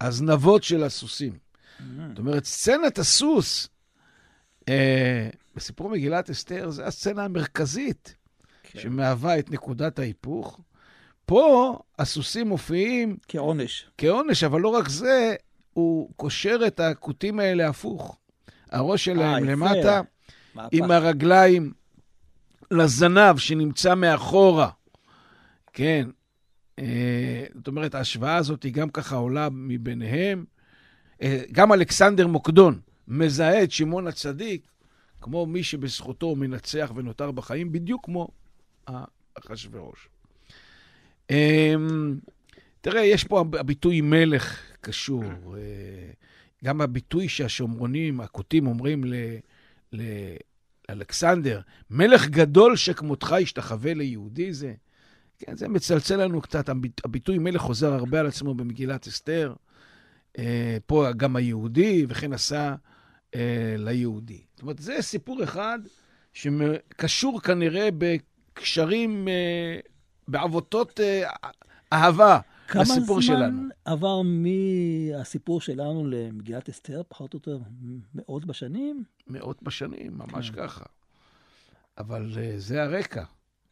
הזנבות 0.00 0.62
של 0.62 0.84
הסוסים. 0.84 1.38
זאת 2.08 2.18
אומרת, 2.18 2.44
סצנת 2.44 2.98
הסוס 2.98 3.68
בסיפור 5.56 5.90
מגילת 5.90 6.30
אסתר 6.30 6.70
זה 6.70 6.86
הסצנה 6.86 7.24
המרכזית 7.24 8.14
כן. 8.62 8.80
שמהווה 8.80 9.38
את 9.38 9.50
נקודת 9.50 9.98
ההיפוך. 9.98 10.60
פה 11.26 11.78
הסוסים 11.98 12.48
מופיעים 12.48 13.16
כעונש. 13.28 13.86
כעונש, 13.98 14.44
אבל 14.44 14.60
לא 14.60 14.68
רק 14.68 14.88
זה, 14.88 15.34
הוא 15.72 16.10
קושר 16.16 16.58
את 16.66 16.80
הכותים 16.80 17.40
האלה 17.40 17.68
הפוך. 17.68 18.18
הראש 18.70 19.04
שלהם 19.04 19.44
יפה. 19.44 19.52
למטה, 19.52 20.00
מהפך. 20.54 20.68
עם 20.72 20.90
הרגליים 20.90 21.72
לזנב 22.70 23.38
שנמצא 23.38 23.94
מאחורה. 23.94 24.68
כן. 25.72 26.08
אה, 26.78 27.44
זאת 27.54 27.66
אומרת, 27.66 27.94
ההשוואה 27.94 28.36
הזאת 28.36 28.62
היא 28.62 28.72
גם 28.72 28.90
ככה 28.90 29.16
עולה 29.16 29.48
מביניהם. 29.52 30.44
אה, 31.22 31.42
גם 31.52 31.72
אלכסנדר 31.72 32.26
מוקדון 32.26 32.80
מזהה 33.10 33.62
את 33.62 33.72
שמעון 33.72 34.06
הצדיק 34.06 34.66
כמו 35.20 35.46
מי 35.46 35.62
שבזכותו 35.62 36.26
הוא 36.26 36.38
מנצח 36.38 36.92
ונותר 36.94 37.30
בחיים, 37.30 37.72
בדיוק 37.72 38.04
כמו 38.04 38.28
אחשוורוש. 39.34 40.08
אה, 41.30 41.74
תראה, 42.80 43.00
יש 43.00 43.24
פה 43.24 43.40
הביטוי 43.40 44.00
מלך 44.00 44.60
קשור. 44.80 45.24
אה, 45.56 46.10
גם 46.64 46.80
הביטוי 46.80 47.28
שהשומרונים, 47.28 48.20
הכותים 48.20 48.66
אומרים 48.66 49.04
ל... 49.04 49.14
ל... 49.92 50.02
אלכסנדר, 50.90 51.60
מלך 51.90 52.28
גדול 52.28 52.76
שכמותך 52.76 53.34
ישתחווה 53.40 53.94
ליהודי 53.94 54.52
זה. 54.52 54.74
כן, 55.38 55.56
זה 55.56 55.68
מצלצל 55.68 56.24
לנו 56.24 56.40
קצת, 56.40 56.68
הביט, 56.68 57.00
הביטוי 57.04 57.38
מלך 57.38 57.60
חוזר 57.60 57.92
הרבה 57.92 58.20
על 58.20 58.26
עצמו 58.26 58.54
במגילת 58.54 59.06
אסתר. 59.06 59.54
אה, 60.38 60.78
פה 60.86 61.06
גם 61.16 61.36
היהודי, 61.36 62.06
וכן 62.08 62.32
עשה 62.32 62.74
אה, 63.34 63.74
ליהודי. 63.78 64.40
זאת 64.52 64.62
אומרת, 64.62 64.78
זה 64.78 64.96
סיפור 65.00 65.44
אחד 65.44 65.78
שקשור 66.32 67.40
כנראה 67.40 67.88
בקשרים, 67.98 69.28
אה, 69.28 69.80
בעבותות 70.28 71.00
אה, 71.00 71.30
אהבה 71.92 72.40
לסיפור 72.74 73.20
שלנו. 73.20 73.40
כמה 73.40 73.50
זמן 73.50 73.68
עבר 73.84 74.22
מהסיפור 74.22 75.60
שלנו 75.60 76.06
למגילת 76.06 76.68
אסתר, 76.68 77.02
פחות 77.08 77.34
או 77.34 77.38
יותר 77.38 77.58
מאות 78.14 78.44
בשנים? 78.44 79.04
מאות 79.26 79.62
בשנים, 79.62 80.18
ממש 80.18 80.50
כן. 80.50 80.56
ככה. 80.62 80.84
אבל 81.98 82.30
uh, 82.32 82.58
זה 82.58 82.82
הרקע, 82.82 83.24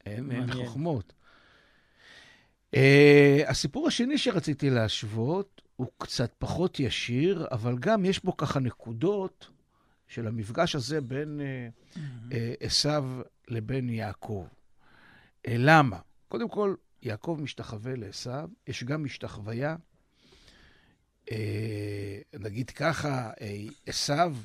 אין, 0.06 0.30
אין. 0.30 0.52
חוכמות. 0.52 1.12
Uh, 2.74 2.78
הסיפור 3.46 3.88
השני 3.88 4.18
שרציתי 4.18 4.70
להשוות 4.70 5.57
הוא 5.78 5.88
קצת 5.98 6.32
פחות 6.38 6.80
ישיר, 6.80 7.46
אבל 7.50 7.78
גם 7.78 8.04
יש 8.04 8.24
בו 8.24 8.36
ככה 8.36 8.60
נקודות 8.60 9.50
של 10.08 10.26
המפגש 10.26 10.74
הזה 10.74 11.00
בין 11.00 11.40
uh, 11.40 11.98
uh, 11.98 12.34
עשיו 12.60 13.04
לבין 13.48 13.88
יעקב. 13.88 14.46
Uh, 15.46 15.50
למה? 15.58 15.98
קודם 16.28 16.48
כל, 16.48 16.74
יעקב 17.02 17.38
משתחווה 17.42 17.96
לעשיו, 17.96 18.48
יש 18.66 18.84
גם 18.84 19.04
משתחוויה. 19.04 19.76
Uh, 21.26 21.30
נגיד 22.38 22.70
ככה, 22.70 23.30
uh, 23.32 23.42
עשיו 23.86 24.36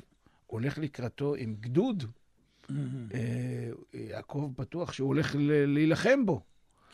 הולך 0.46 0.78
לקראתו 0.78 1.34
עם 1.34 1.56
גדוד, 1.60 2.04
אה, 3.14 3.70
יעקב 3.94 4.52
בטוח 4.58 4.92
שהוא 4.92 5.08
הולך 5.08 5.34
להילחם 5.38 6.26
בו. 6.26 6.42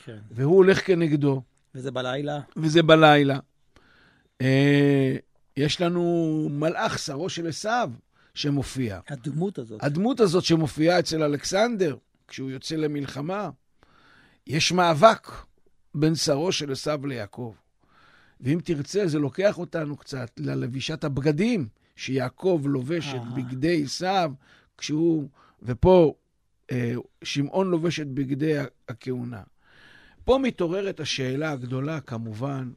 כן. 0.04 0.18
והוא 0.30 0.56
הולך 0.56 0.86
כנגדו, 0.86 1.42
וזה 1.74 1.90
בלילה. 1.90 2.40
וזה 2.56 2.82
בלילה. 2.82 3.38
אה, 4.40 5.16
יש 5.56 5.80
לנו 5.80 6.48
מלאך, 6.50 6.98
שרו 6.98 7.28
של 7.28 7.46
עשיו, 7.46 7.90
שמופיע. 8.34 9.00
הדמות 9.08 9.58
הזאת. 9.58 9.84
הדמות 9.84 10.20
הזאת 10.20 10.44
שמופיעה 10.44 10.98
אצל 10.98 11.22
אלכסנדר, 11.22 11.96
כשהוא 12.28 12.50
יוצא 12.50 12.76
למלחמה, 12.76 13.50
יש 14.46 14.72
מאבק 14.72 15.28
בין 15.94 16.14
שרו 16.14 16.52
של 16.52 16.72
עשיו 16.72 17.06
ליעקב. 17.06 17.54
ואם 18.40 18.58
תרצה, 18.64 19.06
זה 19.06 19.18
לוקח 19.18 19.58
אותנו 19.58 19.96
קצת 19.96 20.30
ללבישת 20.38 21.04
הבגדים 21.04 21.68
שיעקב 21.96 22.62
לובש 22.64 23.14
את. 23.14 23.34
בגדי 23.34 23.82
עשיו, 23.84 24.32
כשהוא, 24.78 25.28
ופה 25.62 26.14
אה, 26.70 26.92
שמעון 27.24 27.70
לובש 27.70 28.00
את 28.00 28.08
בגדי 28.08 28.54
הכהונה. 28.88 29.42
פה 30.24 30.38
מתעוררת 30.42 31.00
השאלה 31.00 31.50
הגדולה, 31.50 32.00
כמובן, 32.00 32.70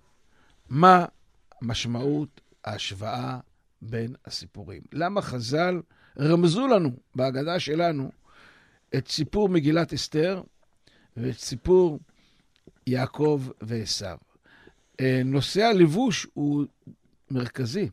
מה 0.70 1.06
משמעות 1.64 2.42
ההשוואה 2.64 3.40
בין 3.82 4.16
הסיפורים? 4.26 4.82
למה 4.94 5.22
חז"ל 5.22 5.82
רמזו 6.20 6.68
לנו 6.68 6.92
בהגדה 7.16 7.60
שלנו 7.60 8.12
את 8.96 9.08
סיפור 9.08 9.50
מגילת 9.50 9.94
אסתר 9.94 10.42
ואת 11.18 11.38
סיפור 11.40 12.00
יעקב 12.88 13.44
ועשיו? 13.62 14.18
אה, 15.02 15.22
נושא 15.26 15.64
הלבוש 15.64 16.28
הוא 16.34 16.66
מרכזי. 17.32 17.90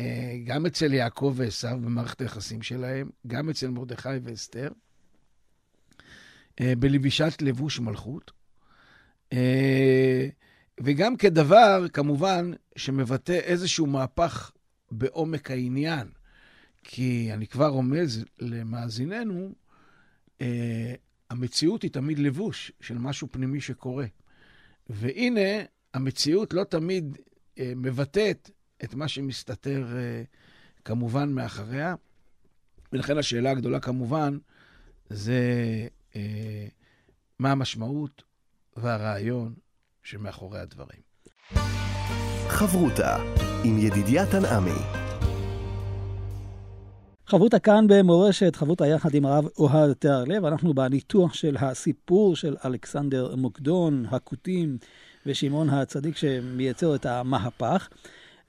אה, 0.00 0.36
גם 0.44 0.66
אצל 0.66 0.94
יעקב 0.94 1.34
ועשיו 1.36 1.78
במערכת 1.82 2.20
היחסים 2.20 2.62
שלהם, 2.62 3.10
גם 3.26 3.50
אצל 3.50 3.68
מרדכי 3.68 4.08
ואסתר, 4.22 4.68
אה, 6.60 6.72
בלבישת 6.78 7.42
לבוש 7.42 7.80
מלכות. 7.80 8.32
וגם 10.84 11.16
כדבר, 11.16 11.86
כמובן, 11.92 12.50
שמבטא 12.76 13.32
איזשהו 13.32 13.86
מהפך 13.86 14.52
בעומק 14.90 15.50
העניין. 15.50 16.08
כי 16.84 17.30
אני 17.32 17.46
כבר 17.46 17.68
רומז 17.68 18.24
למאזיננו, 18.38 19.52
המציאות 21.30 21.82
היא 21.82 21.90
תמיד 21.90 22.18
לבוש 22.18 22.72
של 22.80 22.98
משהו 22.98 23.28
פנימי 23.30 23.60
שקורה. 23.60 24.06
והנה, 24.88 25.64
המציאות 25.94 26.54
לא 26.54 26.64
תמיד 26.64 27.18
אה, 27.58 27.72
מבטאת 27.76 28.50
את 28.84 28.94
מה 28.94 29.08
שמסתתר 29.08 29.96
אה, 29.96 30.22
כמובן 30.84 31.32
מאחריה. 31.32 31.94
ולכן 32.92 33.18
השאלה 33.18 33.50
הגדולה 33.50 33.80
כמובן 33.80 34.38
זה 35.10 35.40
אה, 36.16 36.66
מה 37.38 37.52
המשמעות 37.52 38.22
והרעיון 38.76 39.54
שמאחורי 40.02 40.58
הדברים. 40.58 41.00
חברותה 42.48 43.16
עם 43.64 43.78
ידידיה 43.78 44.26
תנעמי. 44.26 44.80
חברותה 47.26 47.58
כאן 47.58 47.86
במורשת, 47.88 48.56
חברותה 48.56 48.86
יחד 48.86 49.14
עם 49.14 49.26
הרב 49.26 49.44
אוהד 49.58 49.92
תיארלב. 49.92 50.44
אנחנו 50.44 50.74
בניתוח 50.74 51.34
של 51.34 51.56
הסיפור 51.60 52.36
של 52.36 52.56
אלכסנדר 52.64 53.36
מוקדון, 53.36 54.06
הכותים 54.10 54.78
ושמעון 55.26 55.70
הצדיק 55.70 56.16
שמייצר 56.16 56.94
את 56.94 57.06
המהפך. 57.06 57.88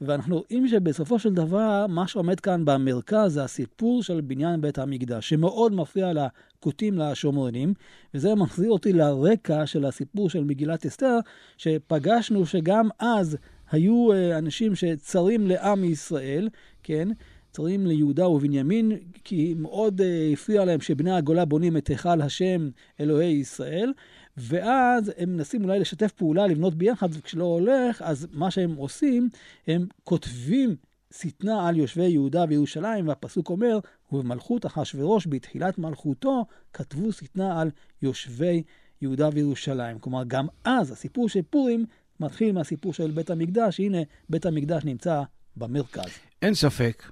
ואנחנו 0.06 0.38
רואים 0.38 0.68
שבסופו 0.68 1.20
של 1.20 1.34
דבר, 1.34 1.86
מה 1.90 2.08
שעומד 2.08 2.40
כאן 2.40 2.66
במרכז 2.66 3.34
זה 3.34 3.44
הסיפור 3.44 4.04
של 4.04 4.22
בניין 4.22 4.62
בית 4.62 4.80
המקדש, 4.80 5.30
שמאוד 5.30 5.74
מפריע 5.74 6.12
לכותים, 6.14 6.98
לשומרונים, 6.98 7.74
וזה 8.14 8.36
מחזיר 8.36 8.72
אותי 8.72 8.94
לרקע 8.94 9.66
של 9.66 9.86
הסיפור 9.86 10.30
של 10.30 10.44
מגילת 10.44 10.86
אסתר, 10.86 11.20
שפגשנו 11.58 12.46
שגם 12.46 12.90
אז 13.00 13.38
היו 13.72 14.12
אה, 14.14 14.38
אנשים 14.38 14.76
שצרים 14.76 15.48
לעם 15.48 15.84
ישראל, 15.84 16.50
כן? 16.84 17.10
צרים 17.54 17.88
ליהודה 17.88 18.28
ובנימין, 18.28 18.92
כי 19.24 19.54
מאוד 19.58 20.02
uh, 20.02 20.34
הפריע 20.34 20.66
להם 20.66 20.82
שבני 20.82 21.12
הגולה 21.12 21.46
בונים 21.46 21.78
את 21.78 21.88
היכל 21.88 22.22
השם 22.22 22.70
אלוהי 23.00 23.32
ישראל, 23.32 23.94
ואז 24.38 25.12
הם 25.18 25.30
מנסים 25.30 25.64
אולי 25.64 25.80
לשתף 25.80 26.12
פעולה, 26.12 26.48
לבנות 26.48 26.76
ביחד, 26.76 27.10
וכשלא 27.12 27.44
הולך, 27.44 28.02
אז 28.02 28.28
מה 28.32 28.52
שהם 28.52 28.76
עושים, 28.76 29.30
הם 29.68 29.88
כותבים 30.04 30.76
שטנה 31.14 31.68
על 31.68 31.78
יושבי 31.78 32.08
יהודה 32.10 32.46
וירושלים, 32.50 33.08
והפסוק 33.08 33.50
אומר, 33.50 33.80
ובמלכות 34.12 34.66
אחשורוש, 34.66 35.28
בתחילת 35.28 35.78
מלכותו, 35.78 36.46
כתבו 36.74 37.12
שטנה 37.12 37.62
על 37.62 37.72
יושבי 38.02 38.64
יהודה 39.02 39.30
וירושלים. 39.34 40.00
כלומר, 40.00 40.24
גם 40.28 40.48
אז 40.64 40.92
הסיפור 40.92 41.30
של 41.30 41.42
פורים 41.50 41.86
מתחיל 42.20 42.52
מהסיפור 42.52 42.94
של 42.94 43.12
בית 43.12 43.30
המקדש, 43.30 43.80
הנה, 43.80 43.98
בית 44.30 44.46
המקדש 44.46 44.86
נמצא 44.86 45.24
במרכז. 45.58 46.10
אין 46.42 46.54
ספק 46.54 47.04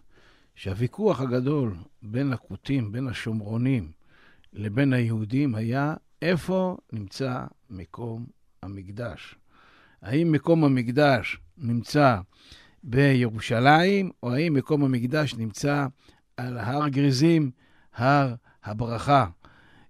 שהוויכוח 0.56 1.22
הגדול 1.22 1.76
בין 2.02 2.34
הכותים, 2.34 2.92
בין 2.92 3.08
השומרונים, 3.08 3.92
לבין 4.54 4.94
היהודים 4.94 5.56
היה 5.56 5.96
איפה 6.22 6.78
נמצא 6.94 7.44
מקום 7.70 8.26
המקדש. 8.64 9.36
האם 10.02 10.32
מקום 10.32 10.64
המקדש 10.64 11.38
נמצא 11.58 12.18
בירושלים, 12.84 14.12
או 14.24 14.34
האם 14.34 14.54
מקום 14.54 14.84
המקדש 14.84 15.36
נמצא 15.36 15.88
על 16.38 16.58
הר 16.58 16.88
גריזים, 16.88 17.52
הר 17.96 18.36
הברכה? 18.64 19.28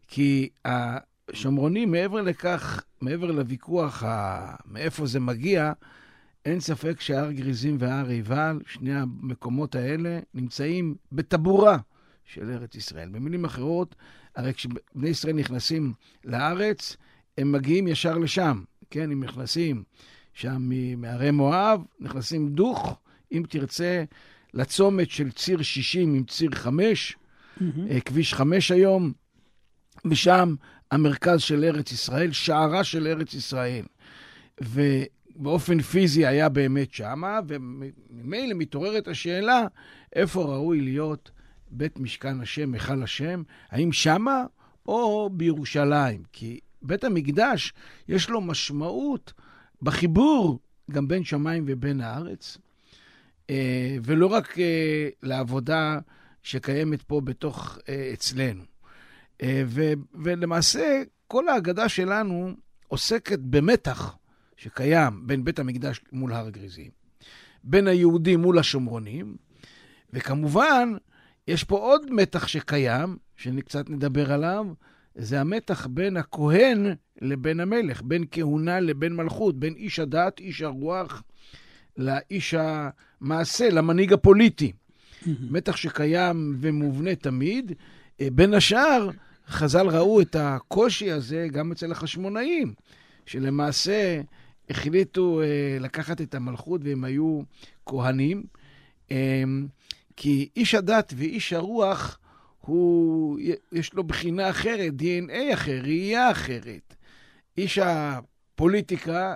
כי 0.07 0.49
השומרונים, 0.65 1.91
מעבר 1.91 2.21
לכך, 2.21 2.83
מעבר 3.01 3.31
לוויכוח 3.31 4.03
ה... 4.03 4.55
מאיפה 4.65 5.05
זה 5.05 5.19
מגיע, 5.19 5.73
אין 6.45 6.59
ספק 6.59 7.01
שהר 7.01 7.31
גריזים 7.31 7.77
והר 7.79 8.07
עיבל, 8.07 8.59
שני 8.65 8.93
המקומות 8.93 9.75
האלה, 9.75 10.19
נמצאים 10.33 10.95
בטבורה 11.11 11.77
של 12.25 12.51
ארץ 12.51 12.75
ישראל. 12.75 13.09
במילים 13.09 13.45
אחרות, 13.45 13.95
הרי 14.35 14.53
כשבני 14.53 15.09
ישראל 15.09 15.33
נכנסים 15.33 15.93
לארץ, 16.25 16.97
הם 17.37 17.51
מגיעים 17.51 17.87
ישר 17.87 18.17
לשם, 18.17 18.63
כן? 18.89 19.11
הם 19.11 19.23
נכנסים 19.23 19.83
שם 20.33 20.69
מהרי 20.97 21.31
מואב, 21.31 21.81
נכנסים 21.99 22.49
דוך, 22.49 22.99
אם 23.31 23.43
תרצה, 23.49 24.03
לצומת 24.53 25.09
של 25.09 25.31
ציר 25.31 25.61
60 25.61 26.15
עם 26.15 26.23
ציר 26.23 26.51
5, 26.51 27.15
mm-hmm. 27.57 27.63
כביש 28.05 28.33
5 28.33 28.71
היום, 28.71 29.11
ושם 30.05 30.55
המרכז 30.91 31.41
של 31.41 31.63
ארץ 31.63 31.91
ישראל, 31.91 32.31
שערה 32.31 32.83
של 32.83 33.07
ארץ 33.07 33.33
ישראל. 33.33 33.85
ובאופן 34.61 35.81
פיזי 35.81 36.25
היה 36.25 36.49
באמת 36.49 36.93
שמה, 36.93 37.39
וממילא 37.47 38.53
מתעוררת 38.55 39.07
השאלה 39.07 39.61
איפה 40.15 40.43
ראוי 40.43 40.81
להיות 40.81 41.31
בית 41.71 41.99
משכן 41.99 42.41
השם, 42.41 42.73
היכל 42.73 43.03
השם, 43.03 43.43
האם 43.69 43.91
שמה 43.91 44.45
או 44.85 45.29
בירושלים? 45.33 46.23
כי 46.33 46.59
בית 46.81 47.03
המקדש 47.03 47.73
יש 48.07 48.29
לו 48.29 48.41
משמעות 48.41 49.33
בחיבור 49.81 50.59
גם 50.91 51.07
בין 51.07 51.23
שמיים 51.23 51.63
ובין 51.67 52.01
הארץ, 52.01 52.57
אה, 53.49 53.97
ולא 54.03 54.27
רק 54.27 54.59
אה, 54.59 55.09
לעבודה 55.23 55.99
שקיימת 56.43 57.01
פה 57.01 57.21
בתוך, 57.21 57.77
אה, 57.89 58.09
אצלנו. 58.13 58.63
ולמעשה, 60.13 61.01
כל 61.27 61.47
ההגדה 61.47 61.89
שלנו 61.89 62.53
עוסקת 62.87 63.39
במתח 63.39 64.17
שקיים 64.57 65.27
בין 65.27 65.43
בית 65.43 65.59
המקדש 65.59 66.01
מול 66.11 66.33
הר 66.33 66.49
גריזים, 66.49 66.89
בין 67.63 67.87
היהודים 67.87 68.41
מול 68.41 68.59
השומרונים, 68.59 69.35
וכמובן, 70.13 70.93
יש 71.47 71.63
פה 71.63 71.77
עוד 71.77 72.13
מתח 72.13 72.47
שקיים, 72.47 73.17
שקצת 73.37 73.89
נדבר 73.89 74.31
עליו, 74.31 74.65
זה 75.15 75.41
המתח 75.41 75.87
בין 75.87 76.17
הכהן 76.17 76.93
לבין 77.21 77.59
המלך, 77.59 78.01
בין 78.01 78.25
כהונה 78.31 78.79
לבין 78.79 79.15
מלכות, 79.15 79.59
בין 79.59 79.73
איש 79.73 79.99
הדת, 79.99 80.39
איש 80.39 80.61
הרוח, 80.61 81.23
לאיש 81.97 82.55
המעשה, 82.57 83.69
למנהיג 83.69 84.13
הפוליטי. 84.13 84.71
מתח 85.51 85.75
שקיים 85.75 86.57
ומובנה 86.59 87.15
תמיד. 87.15 87.71
אה, 88.21 88.27
בין 88.31 88.53
השאר, 88.53 89.09
חז"ל 89.47 89.87
ראו 89.87 90.21
את 90.21 90.35
הקושי 90.39 91.11
הזה 91.11 91.47
גם 91.51 91.71
אצל 91.71 91.91
החשמונאים, 91.91 92.73
שלמעשה 93.25 94.21
החליטו 94.69 95.41
אה, 95.41 95.77
לקחת 95.79 96.21
את 96.21 96.35
המלכות 96.35 96.81
והם 96.83 97.03
היו 97.03 97.41
כהנים. 97.85 98.43
כי 100.21 100.49
איש 100.55 100.75
הדת 100.75 101.13
ואיש 101.17 101.53
הרוח, 101.53 102.19
הוא, 102.59 103.39
יש 103.71 103.93
לו 103.93 104.03
בחינה 104.03 104.49
אחרת, 104.49 104.93
DNA 105.01 105.53
אחר, 105.53 105.79
ראייה 105.83 106.31
אחרת. 106.31 106.95
איש 107.57 107.79
הפוליטיקה, 107.83 109.35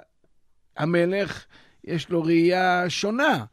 המלך, 0.78 1.46
יש 1.84 2.10
לו 2.10 2.24
ראייה 2.24 2.90
שונה. 2.90 3.46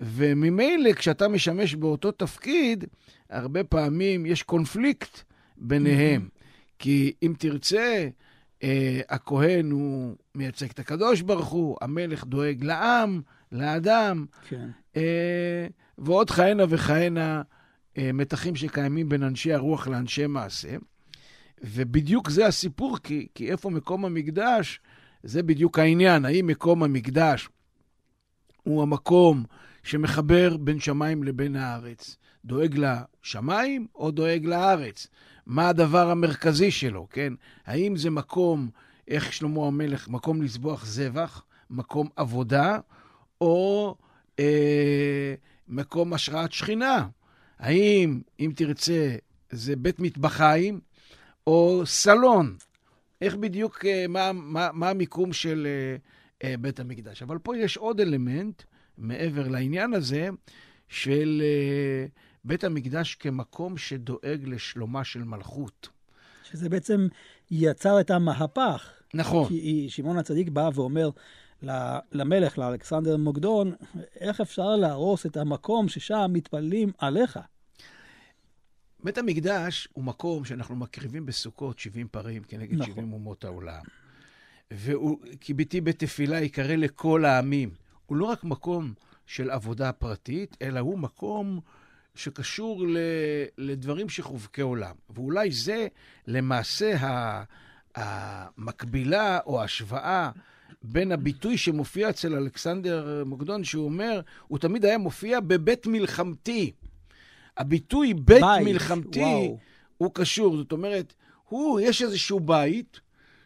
וממילא, 0.00 0.92
כשאתה 0.92 1.28
משמש 1.28 1.74
באותו 1.74 2.12
תפקיד, 2.12 2.84
הרבה 3.30 3.64
פעמים 3.64 4.26
יש 4.26 4.42
קונפליקט 4.42 5.22
ביניהם. 5.56 6.28
כי 6.78 7.12
אם 7.22 7.34
תרצה, 7.38 8.08
אה, 8.62 9.00
הכהן 9.08 9.70
הוא 9.70 10.16
מייצג 10.34 10.70
את 10.70 10.78
הקדוש 10.78 11.20
ברוך 11.20 11.48
הוא, 11.48 11.76
המלך 11.80 12.24
דואג 12.24 12.64
לעם, 12.64 13.20
לאדם, 13.52 14.26
כן. 14.48 14.68
אה, 14.96 15.66
ועוד 16.02 16.30
כהנה 16.30 16.64
וכהנה 16.68 17.42
אה, 17.98 18.10
מתחים 18.14 18.56
שקיימים 18.56 19.08
בין 19.08 19.22
אנשי 19.22 19.52
הרוח 19.52 19.88
לאנשי 19.88 20.26
מעשה. 20.26 20.76
ובדיוק 21.62 22.30
זה 22.30 22.46
הסיפור, 22.46 22.98
כי, 22.98 23.26
כי 23.34 23.50
איפה 23.50 23.70
מקום 23.70 24.04
המקדש, 24.04 24.80
זה 25.22 25.42
בדיוק 25.42 25.78
העניין. 25.78 26.24
האם 26.24 26.46
מקום 26.46 26.82
המקדש 26.82 27.48
הוא 28.62 28.82
המקום 28.82 29.44
שמחבר 29.82 30.56
בין 30.56 30.80
שמיים 30.80 31.22
לבין 31.22 31.56
הארץ? 31.56 32.16
דואג 32.44 32.78
לשמיים 32.78 33.86
או 33.94 34.10
דואג 34.10 34.46
לארץ? 34.46 35.06
מה 35.46 35.68
הדבר 35.68 36.10
המרכזי 36.10 36.70
שלו, 36.70 37.06
כן? 37.10 37.32
האם 37.66 37.96
זה 37.96 38.10
מקום, 38.10 38.70
איך 39.08 39.32
שלמה 39.32 39.66
המלך, 39.66 40.08
מקום 40.08 40.42
לזבוח 40.42 40.86
זבח, 40.86 41.44
מקום 41.70 42.08
עבודה, 42.16 42.78
או 43.40 43.96
אה, 44.38 45.34
מקום 45.68 46.12
השראת 46.12 46.52
שכינה? 46.52 47.08
האם, 47.58 48.20
אם 48.40 48.52
תרצה, 48.56 49.16
זה 49.50 49.76
בית 49.76 50.00
מטבחיים 50.00 50.80
או 51.46 51.82
סלון? 51.86 52.56
איך 53.20 53.34
בדיוק, 53.36 53.84
אה, 53.84 54.04
מה, 54.08 54.32
מה, 54.32 54.68
מה 54.72 54.90
המיקום 54.90 55.32
של 55.32 55.66
אה, 55.66 55.96
אה, 56.48 56.56
בית 56.56 56.80
המקדש? 56.80 57.22
אבל 57.22 57.38
פה 57.38 57.56
יש 57.56 57.76
עוד 57.76 58.00
אלמנט, 58.00 58.62
מעבר 58.98 59.48
לעניין 59.48 59.94
הזה, 59.94 60.28
של... 60.88 61.42
בית 62.44 62.64
המקדש 62.64 63.14
כמקום 63.14 63.78
שדואג 63.78 64.40
לשלומה 64.44 65.04
של 65.04 65.24
מלכות. 65.24 65.88
שזה 66.50 66.68
בעצם 66.68 67.08
יצר 67.50 68.00
את 68.00 68.10
המהפך. 68.10 68.92
נכון. 69.14 69.48
כי 69.48 69.86
שמעון 69.88 70.18
הצדיק 70.18 70.48
בא 70.48 70.70
ואומר 70.74 71.10
למלך, 72.12 72.58
לאלכסנדר 72.58 73.16
מוקדון, 73.16 73.72
איך 74.20 74.40
אפשר 74.40 74.76
להרוס 74.76 75.26
את 75.26 75.36
המקום 75.36 75.88
ששם 75.88 76.30
מתפללים 76.32 76.92
עליך? 76.98 77.38
בית 79.04 79.18
המקדש 79.18 79.88
הוא 79.92 80.04
מקום 80.04 80.44
שאנחנו 80.44 80.76
מקריבים 80.76 81.26
בסוכות 81.26 81.78
70 81.78 82.08
פרים 82.08 82.42
כנגד 82.42 82.74
נכון. 82.74 82.86
70 82.86 83.12
אומות 83.12 83.44
העולם. 83.44 83.82
והוא, 84.70 85.18
כי 85.40 85.54
ביתי 85.54 85.80
בתפילה 85.80 86.40
יקרא 86.40 86.74
לכל 86.74 87.24
העמים. 87.24 87.70
הוא 88.06 88.16
לא 88.16 88.24
רק 88.24 88.44
מקום 88.44 88.94
של 89.26 89.50
עבודה 89.50 89.92
פרטית, 89.92 90.56
אלא 90.62 90.80
הוא 90.80 90.98
מקום 90.98 91.60
שקשור 92.14 92.86
ל, 92.86 92.96
לדברים 93.58 94.08
שחובקי 94.08 94.60
עולם. 94.60 94.94
ואולי 95.10 95.50
זה 95.50 95.86
למעשה 96.26 96.92
המקבילה 97.94 99.38
או 99.46 99.60
ההשוואה 99.60 100.30
בין 100.84 101.12
הביטוי 101.12 101.58
שמופיע 101.58 102.10
אצל 102.10 102.34
אלכסנדר 102.34 103.22
מוקדון, 103.26 103.64
שהוא 103.64 103.84
אומר, 103.84 104.20
הוא 104.48 104.58
תמיד 104.58 104.84
היה 104.84 104.98
מופיע 104.98 105.40
בבית 105.40 105.86
מלחמתי. 105.86 106.72
הביטוי 107.56 108.14
בית, 108.14 108.42
בית 108.42 108.64
מלחמתי 108.64 109.20
וואו. 109.20 109.58
הוא 109.98 110.10
קשור. 110.14 110.56
זאת 110.56 110.72
אומרת, 110.72 111.14
הוא, 111.48 111.80
יש 111.80 112.02
איזשהו 112.02 112.40
בית 112.40 113.00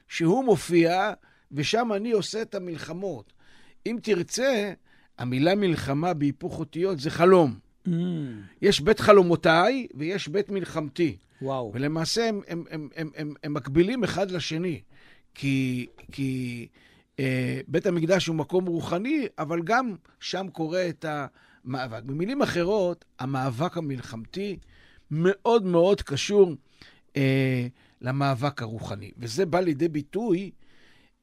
שהוא 0.09 0.45
מופיע, 0.45 1.13
ושם 1.53 1.93
אני 1.93 2.13
עושה 2.13 2.43
את 2.43 2.55
המלחמות. 2.55 3.33
אם 3.87 3.99
תרצה, 4.03 4.73
המילה 5.19 5.55
מלחמה 5.55 6.15
בהיפוך 6.15 6.59
אותיות 6.59 7.01
זה 7.01 7.11
חלום. 7.11 7.59
Mm. 7.87 7.91
יש 8.63 8.81
בית 8.81 9.01
חלומותיי 9.01 9.87
ויש 9.95 10.29
בית 10.29 10.51
מלחמתי. 10.51 11.17
וואו. 11.43 11.71
ולמעשה 11.75 12.29
הם, 12.29 12.41
הם, 12.49 12.65
הם, 12.71 12.89
הם, 12.97 13.11
הם, 13.17 13.35
הם 13.43 13.55
מקבילים 13.55 14.05
אחד 14.05 14.31
לשני. 14.31 14.81
כי, 15.35 15.87
כי 16.13 16.69
בית 17.69 17.87
המקדש 17.87 18.27
הוא 18.27 18.37
מקום 18.37 18.67
רוחני, 18.67 19.27
אבל 19.39 19.63
גם 19.63 19.95
שם 20.21 20.47
קורה 20.53 20.89
את 20.89 21.05
המאבק. 21.09 22.03
במילים 22.03 22.43
אחרות, 22.43 23.05
המאבק 23.19 23.77
המלחמתי 23.77 24.57
מאוד 25.11 25.65
מאוד 25.65 26.03
קשור 26.03 26.53
אה, 27.17 27.67
למאבק 28.01 28.63
הרוחני. 28.63 29.11
וזה 29.19 29.47
בא 29.47 29.61
לידי 29.61 29.89
ביטוי 29.89 30.51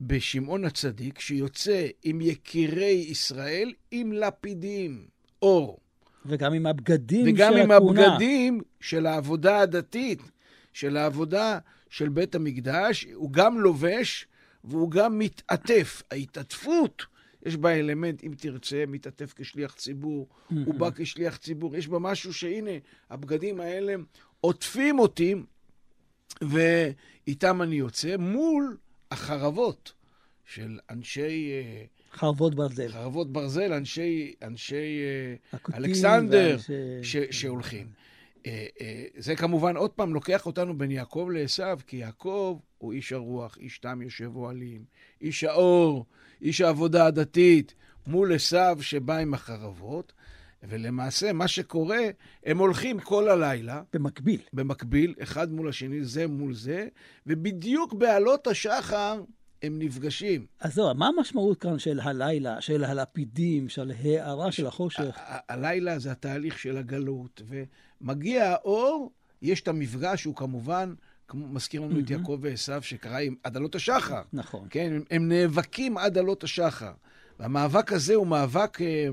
בשמעון 0.02 0.66
הצדיק, 0.66 1.20
שיוצא 1.20 1.88
עם 2.04 2.22
יקירי 2.22 3.06
ישראל 3.10 3.74
עם 3.92 4.12
לפידים, 4.12 5.06
אור. 5.42 5.78
וגם 6.26 6.54
עם 6.54 6.66
הבגדים 6.66 7.26
וגם 7.28 7.54
של 7.54 7.60
עם 7.60 7.72
הכהונה. 7.72 8.08
הבגדים 8.08 8.62
של 8.80 9.06
העבודה 9.06 9.60
הדתית, 9.60 10.20
של 10.74 10.98
העבודה 10.98 11.60
של 11.90 12.10
בית 12.10 12.36
המקדש. 12.36 13.06
הוא 13.14 13.32
גם 13.32 13.60
לובש 13.60 14.28
והוא 14.64 14.92
גם 14.92 15.20
מתעטף. 15.20 16.02
ההתעטפות, 16.12 17.06
יש 17.46 17.56
בה 17.58 17.80
אלמנט, 17.80 18.24
אם 18.24 18.32
תרצה, 18.38 18.84
מתעטף 18.88 19.34
כשליח 19.36 19.74
ציבור. 19.74 20.28
הוא 20.66 20.76
בא 20.76 20.90
כשליח 20.96 21.38
ציבור. 21.38 21.76
יש 21.76 21.88
בה 21.88 22.00
משהו 22.00 22.34
שהנה, 22.34 22.72
הבגדים 23.10 23.60
האלה 23.60 23.96
עוטפים 24.42 25.00
אותי, 25.00 25.36
ואיתם 26.42 27.62
אני 27.62 27.76
יוצא 27.76 28.18
מול 28.18 28.78
החרבות 29.12 29.94
של 30.46 30.80
אנשי... 30.90 31.52
אה, 31.52 31.86
חרבות 32.14 32.56
ברזל. 32.56 32.88
חרבות 32.92 33.32
ברזל, 33.34 33.74
אנשי, 33.74 34.34
אנשי 34.42 35.02
אה, 35.54 35.78
אלכסנדר 35.78 36.58
ואנשי- 36.70 37.04
ש, 37.04 37.40
שהולכים. 37.42 37.88
אה, 38.46 38.66
זה 39.18 39.36
כמובן 39.36 39.78
עוד 39.78 39.92
פעם 39.92 40.14
לוקח 40.14 40.46
אותנו 40.46 40.78
בין 40.78 40.92
יעקב 40.92 41.30
לעשו, 41.34 41.64
כי 41.88 41.98
יעקב 41.98 42.60
הוא 42.84 42.94
איש 42.94 43.14
הרוח, 43.14 43.58
איש 43.58 43.80
תם 43.80 44.02
יושב 44.02 44.36
אוהלים, 44.36 44.84
איש 45.22 45.44
האור, 45.44 46.06
איש 46.42 46.62
העבודה 46.62 47.06
הדתית, 47.06 47.74
מול 48.08 48.34
עשו 48.34 48.82
שבא 48.82 49.18
עם 49.18 49.34
החרבות, 49.34 50.14
ולמעשה 50.64 51.34
מה 51.34 51.48
שקורה, 51.48 52.02
הם 52.46 52.58
הולכים 52.58 53.00
כל 53.00 53.30
הלילה, 53.30 53.82
במקביל. 53.94 54.42
במקביל, 54.54 55.14
אחד 55.24 55.52
מול 55.52 55.70
השני, 55.70 56.04
זה 56.04 56.28
מול 56.28 56.54
זה, 56.54 56.88
ובדיוק 57.28 57.94
בעלות 57.94 58.48
השחר 58.48 59.24
הם 59.64 59.80
נפגשים. 59.80 60.46
אז 60.60 60.74
זהו, 60.74 60.96
מה 60.96 61.08
המשמעות 61.08 61.60
כאן 61.60 61.80
של 61.80 62.00
הלילה, 62.00 62.62
של 62.62 62.84
הלפידים, 62.84 63.70
של 63.70 63.92
הערה 64.04 64.52
של 64.52 64.68
החושך? 64.68 65.20
הלילה 65.50 66.00
זה 66.00 66.12
התהליך 66.12 66.60
של 66.60 66.78
הגלות, 66.78 67.42
ומגיע 68.02 68.52
האור, 68.52 69.12
יש 69.42 69.62
את 69.62 69.68
המפגש, 69.68 70.24
הוא 70.24 70.36
כמובן, 70.36 70.94
כמו, 71.34 71.48
מזכיר 71.48 71.82
לנו 71.82 72.00
את 72.00 72.10
יעקב 72.10 72.40
ועשו, 72.42 72.74
שקרה 72.82 73.18
עם 73.18 73.36
עד 73.44 73.58
עלות 73.58 73.76
השחר. 73.76 74.22
נכון. 74.34 74.68
כן, 74.70 74.94
הם, 74.96 75.04
הם 75.12 75.28
נאבקים 75.30 75.98
עד 75.98 76.18
עלות 76.18 76.44
השחר. 76.44 76.92
והמאבק 77.40 77.94
הזה 77.94 78.16
הוא 78.16 78.28
מאבק 78.28 78.82
אה, 78.82 79.08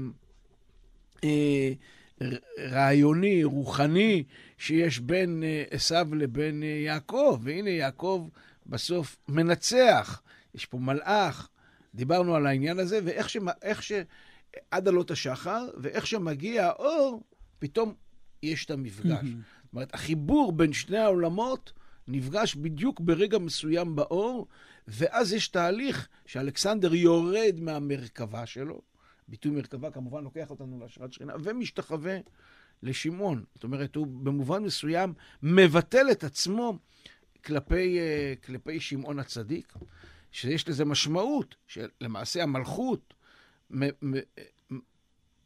אה, 1.24 1.72
רעיוני, 2.58 3.44
רוחני, 3.44 4.24
שיש 4.58 4.98
בין 4.98 5.42
אה, 5.42 5.64
עשו 5.70 6.14
לבין 6.16 6.62
אה, 6.62 6.68
יעקב. 6.68 7.40
והנה 7.42 7.70
יעקב 7.70 8.28
בסוף 8.66 9.16
מנצח. 9.28 10.22
יש 10.54 10.66
פה 10.66 10.78
מלאך. 10.78 11.48
דיברנו 11.94 12.34
על 12.34 12.46
העניין 12.46 12.78
הזה, 12.78 13.00
ואיך 13.04 13.30
ש... 13.30 13.36
ש... 13.80 13.92
עד 14.70 14.88
עלות 14.88 15.10
השחר, 15.10 15.68
ואיך 15.76 16.06
שמגיע 16.06 16.66
האור, 16.66 17.22
פתאום 17.58 17.94
יש 18.42 18.64
את 18.64 18.70
המפגש. 18.70 19.24
זאת 19.24 19.72
אומרת, 19.72 19.94
החיבור 19.94 20.52
בין 20.52 20.72
שני 20.72 20.98
העולמות 20.98 21.72
נפגש 22.10 22.54
בדיוק 22.54 23.00
ברגע 23.00 23.38
מסוים 23.38 23.96
באור, 23.96 24.46
ואז 24.88 25.32
יש 25.32 25.48
תהליך 25.48 26.08
שאלכסנדר 26.26 26.94
יורד 26.94 27.56
מהמרכבה 27.60 28.46
שלו, 28.46 28.82
ביטוי 29.28 29.52
מרכבה 29.52 29.90
כמובן 29.90 30.24
לוקח 30.24 30.50
אותנו 30.50 30.80
להשראת 30.80 31.12
שכינה, 31.12 31.32
ומשתחווה 31.42 32.18
לשמעון. 32.82 33.44
זאת 33.54 33.64
אומרת, 33.64 33.96
הוא 33.96 34.06
במובן 34.06 34.62
מסוים 34.62 35.14
מבטל 35.42 36.06
את 36.12 36.24
עצמו 36.24 36.78
כלפי, 37.44 37.98
אה, 37.98 38.34
כלפי 38.44 38.80
שמעון 38.80 39.18
הצדיק, 39.18 39.72
שיש 40.32 40.68
לזה 40.68 40.84
משמעות, 40.84 41.54
שלמעשה 41.66 42.42
המלכות, 42.42 43.14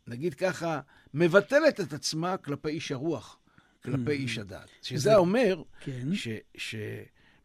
נגיד 0.07 0.35
ככה, 0.35 0.81
מבטלת 1.15 1.81
את 1.81 1.93
עצמה 1.93 2.37
כלפי 2.37 2.69
איש 2.69 2.93
הרוח, 2.93 3.39
כלפי 3.85 4.11
איש 4.11 4.39
הדת. 4.39 4.69
שזה 4.83 5.17
אומר, 5.17 5.63
כן. 5.81 6.15
ש, 6.15 6.29
ש... 6.57 6.75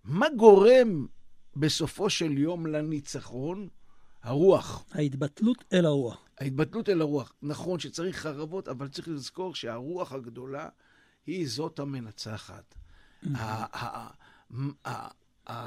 מה 0.04 0.28
גורם 0.38 1.06
בסופו 1.56 2.10
של 2.10 2.38
יום 2.38 2.66
לניצחון? 2.68 3.68
הרוח. 4.24 4.86
ההתבטלות 4.92 5.64
אל 5.74 5.86
הרוח. 5.86 6.26
ההתבטלות 6.40 6.90
אל 6.90 7.02
הרוח. 7.02 7.34
נכון 7.42 7.80
שצריך 7.80 8.18
חרבות, 8.18 8.68
אבל 8.68 8.88
צריך 8.88 9.08
לזכור 9.08 9.56
שהרוח 9.56 10.12
הגדולה 10.14 10.70
היא 11.28 11.48
זאת 11.48 11.80
המנצחת. 11.80 12.76
ה- 13.36 14.10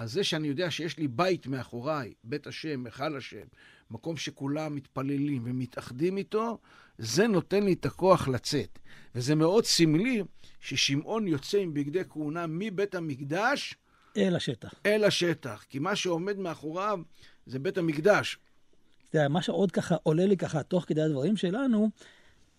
זה 0.04 0.24
שאני 0.24 0.48
יודע 0.48 0.70
שיש 0.70 0.98
לי 0.98 1.08
בית 1.08 1.46
מאחוריי, 1.46 2.14
בית 2.24 2.46
השם, 2.46 2.84
היכל 2.86 3.16
השם, 3.16 3.46
מקום 3.92 4.16
שכולם 4.16 4.74
מתפללים 4.74 5.42
ומתאחדים 5.44 6.16
איתו, 6.16 6.58
זה 6.98 7.26
נותן 7.26 7.62
לי 7.62 7.72
את 7.72 7.86
הכוח 7.86 8.28
לצאת. 8.28 8.78
וזה 9.14 9.34
מאוד 9.34 9.64
סמלי 9.64 10.22
ששמעון 10.60 11.28
יוצא 11.28 11.58
עם 11.58 11.74
בגדי 11.74 12.02
כהונה 12.08 12.46
מבית 12.48 12.94
המקדש 12.94 13.74
אל 14.16 14.36
השטח. 14.36 14.74
אל 14.86 15.04
השטח, 15.04 15.64
כי 15.68 15.78
מה 15.78 15.96
שעומד 15.96 16.38
מאחוריו 16.38 17.00
זה 17.46 17.58
בית 17.58 17.78
המקדש. 17.78 18.38
אתה 19.08 19.18
יודע, 19.18 19.28
מה 19.28 19.42
שעוד 19.42 19.72
ככה 19.72 19.96
עולה 20.02 20.26
לי 20.26 20.36
ככה 20.36 20.62
תוך 20.62 20.84
כדי 20.84 21.02
הדברים 21.02 21.36
שלנו, 21.36 21.90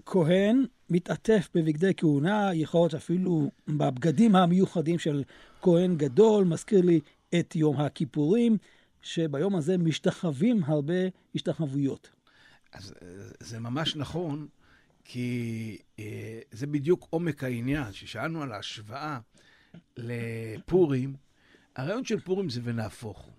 כהן 0.05 0.65
מתעטף 0.89 1.49
בבגדי 1.55 1.91
כהונה, 1.97 2.49
יכול 2.53 2.81
להיות 2.81 2.93
אפילו 2.93 3.51
בבגדים 3.67 4.36
המיוחדים 4.36 4.99
של 4.99 5.23
כהן 5.61 5.95
גדול, 5.97 6.43
מזכיר 6.43 6.81
לי 6.81 6.99
את 7.39 7.55
יום 7.55 7.79
הכיפורים, 7.79 8.57
שביום 9.03 9.55
הזה 9.55 9.77
משתחווים 9.77 10.63
הרבה 10.63 10.93
השתחוויות. 11.35 12.09
אז 12.71 12.93
אה, 13.01 13.07
זה 13.39 13.59
ממש 13.59 13.95
נכון, 13.95 14.47
כי 15.03 15.77
אה, 15.99 16.39
זה 16.51 16.67
בדיוק 16.67 17.07
עומק 17.09 17.43
העניין, 17.43 17.91
ששאלנו 17.91 18.41
על 18.41 18.51
ההשוואה 18.51 19.19
לפורים, 19.97 21.15
הרעיון 21.75 22.05
של 22.05 22.19
פורים 22.19 22.49
זה 22.49 22.61
ונהפוך. 22.63 23.29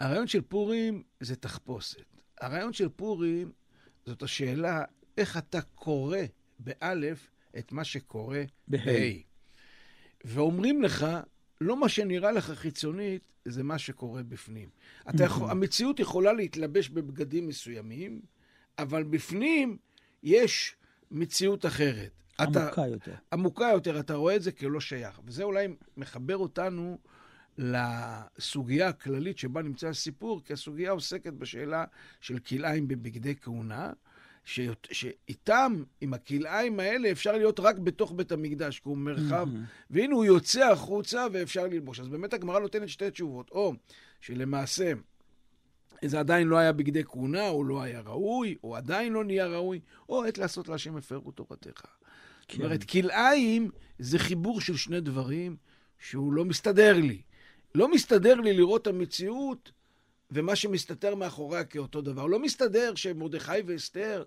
הרעיון 0.00 0.26
של 0.26 0.40
פורים 0.40 1.02
זה 1.20 1.36
תחפושת. 1.36 2.04
הרעיון 2.40 2.72
של 2.72 2.88
פורים 2.88 3.52
זאת 4.06 4.22
השאלה 4.22 4.84
איך 5.18 5.36
אתה 5.36 5.60
קורא 5.60 6.18
באלף 6.58 7.30
את 7.58 7.72
מה 7.72 7.84
שקורה 7.84 8.42
בה'. 8.68 9.12
ואומרים 10.24 10.82
לך, 10.82 11.06
לא 11.60 11.80
מה 11.80 11.88
שנראה 11.88 12.32
לך 12.32 12.50
חיצונית, 12.50 13.22
זה 13.44 13.62
מה 13.62 13.78
שקורה 13.78 14.22
בפנים. 14.22 14.68
אתה 15.10 15.24
יכול, 15.24 15.50
המציאות 15.50 16.00
יכולה 16.00 16.32
להתלבש 16.32 16.88
בבגדים 16.88 17.48
מסוימים, 17.48 18.20
אבל 18.78 19.02
בפנים 19.02 19.76
יש 20.22 20.76
מציאות 21.10 21.66
אחרת. 21.66 22.10
עמוקה 22.40 22.68
אתה, 22.72 22.86
יותר. 22.86 23.14
עמוקה 23.32 23.64
יותר, 23.72 24.00
אתה 24.00 24.14
רואה 24.14 24.36
את 24.36 24.42
זה 24.42 24.52
כלא 24.52 24.80
שייך. 24.80 25.20
וזה 25.24 25.42
אולי 25.42 25.68
מחבר 25.96 26.36
אותנו 26.36 26.98
לסוגיה 27.58 28.88
הכללית 28.88 29.38
שבה 29.38 29.62
נמצא 29.62 29.88
הסיפור, 29.88 30.42
כי 30.44 30.52
הסוגיה 30.52 30.90
עוסקת 30.90 31.32
בשאלה 31.32 31.84
של 32.20 32.38
כלאיים 32.38 32.88
בבגדי 32.88 33.34
כהונה, 33.36 33.92
ש... 34.46 34.60
שאיתם, 34.90 35.82
עם 36.00 36.14
הכלאיים 36.14 36.80
האלה, 36.80 37.10
אפשר 37.10 37.32
להיות 37.32 37.60
רק 37.60 37.78
בתוך 37.78 38.12
בית 38.16 38.32
המקדש, 38.32 38.80
כי 38.80 38.88
הוא 38.88 38.96
מרחב, 38.96 39.48
והנה 39.90 40.14
הוא 40.14 40.24
יוצא 40.24 40.70
החוצה 40.70 41.26
ואפשר 41.32 41.66
ללבוש. 41.66 42.00
אז 42.00 42.08
באמת 42.08 42.34
הגמרא 42.34 42.58
נותנת 42.58 42.88
שתי 42.88 43.10
תשובות, 43.10 43.50
או 43.50 43.72
שלמעשה 44.20 44.92
זה 46.04 46.20
עדיין 46.20 46.48
לא 46.48 46.56
היה 46.56 46.72
בגדי 46.72 47.04
כהונה, 47.04 47.48
או 47.48 47.64
לא 47.64 47.82
היה 47.82 48.00
ראוי, 48.00 48.56
או 48.64 48.76
עדיין 48.76 49.12
לא 49.12 49.24
נהיה 49.24 49.46
ראוי, 49.46 49.80
או 50.08 50.24
עת 50.24 50.38
לעשות 50.38 50.68
להשם 50.68 50.96
הפרו 50.96 51.32
תורתך. 51.32 51.80
זאת 52.40 52.48
כן. 52.48 52.62
אומרת, 52.62 52.84
כלאיים 52.84 53.70
זה 53.98 54.18
חיבור 54.18 54.60
של 54.60 54.76
שני 54.76 55.00
דברים 55.00 55.56
שהוא 55.98 56.32
לא 56.32 56.44
מסתדר 56.44 56.92
לי. 56.92 57.22
לא 57.74 57.90
מסתדר 57.90 58.34
לי 58.34 58.52
לראות 58.52 58.82
את 58.82 58.86
המציאות 58.86 59.72
ומה 60.30 60.56
שמסתתר 60.56 61.14
מאחוריה 61.14 61.64
כאותו 61.64 62.00
דבר. 62.00 62.26
לא 62.26 62.38
מסתדר 62.38 62.94
שמרדכי 62.94 63.52
ואסתר, 63.66 64.24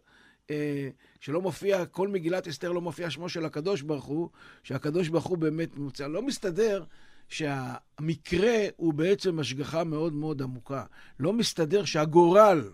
אה, 0.51 0.89
שלא 1.19 1.41
מופיע, 1.41 1.85
כל 1.85 2.07
מגילת 2.07 2.47
אסתר 2.47 2.71
לא 2.71 2.81
מופיע 2.81 3.09
שמו 3.09 3.29
של 3.29 3.45
הקדוש 3.45 3.81
ברוך 3.81 4.05
הוא, 4.05 4.29
שהקדוש 4.63 5.07
ברוך 5.07 5.25
הוא 5.25 5.37
באמת 5.37 5.77
מוצא. 5.77 6.07
לא 6.07 6.21
מסתדר 6.21 6.83
שהמקרה 7.27 8.65
הוא 8.75 8.93
בעצם 8.93 9.39
השגחה 9.39 9.83
מאוד 9.83 10.13
מאוד 10.13 10.41
עמוקה. 10.41 10.83
לא 11.19 11.33
מסתדר 11.33 11.85
שהגורל, 11.85 12.69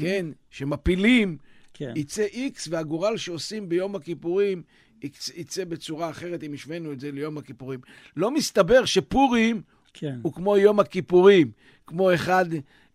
כן, 0.00 0.26
שמפילים, 0.50 1.36
כן. 1.74 1.92
יצא 1.96 2.22
איקס, 2.22 2.68
והגורל 2.70 3.16
שעושים 3.16 3.68
ביום 3.68 3.94
הכיפורים 3.96 4.62
יצ- 5.04 5.32
יצא 5.34 5.64
בצורה 5.64 6.10
אחרת, 6.10 6.42
אם 6.42 6.52
השווינו 6.54 6.92
את 6.92 7.00
זה 7.00 7.10
ליום 7.12 7.38
הכיפורים. 7.38 7.80
לא 8.16 8.30
מסתבר 8.30 8.84
שפורים 8.84 9.62
כן. 9.94 10.18
הוא 10.22 10.32
כמו 10.32 10.56
יום 10.56 10.80
הכיפורים, 10.80 11.50
כמו 11.86 12.14
אחד 12.14 12.44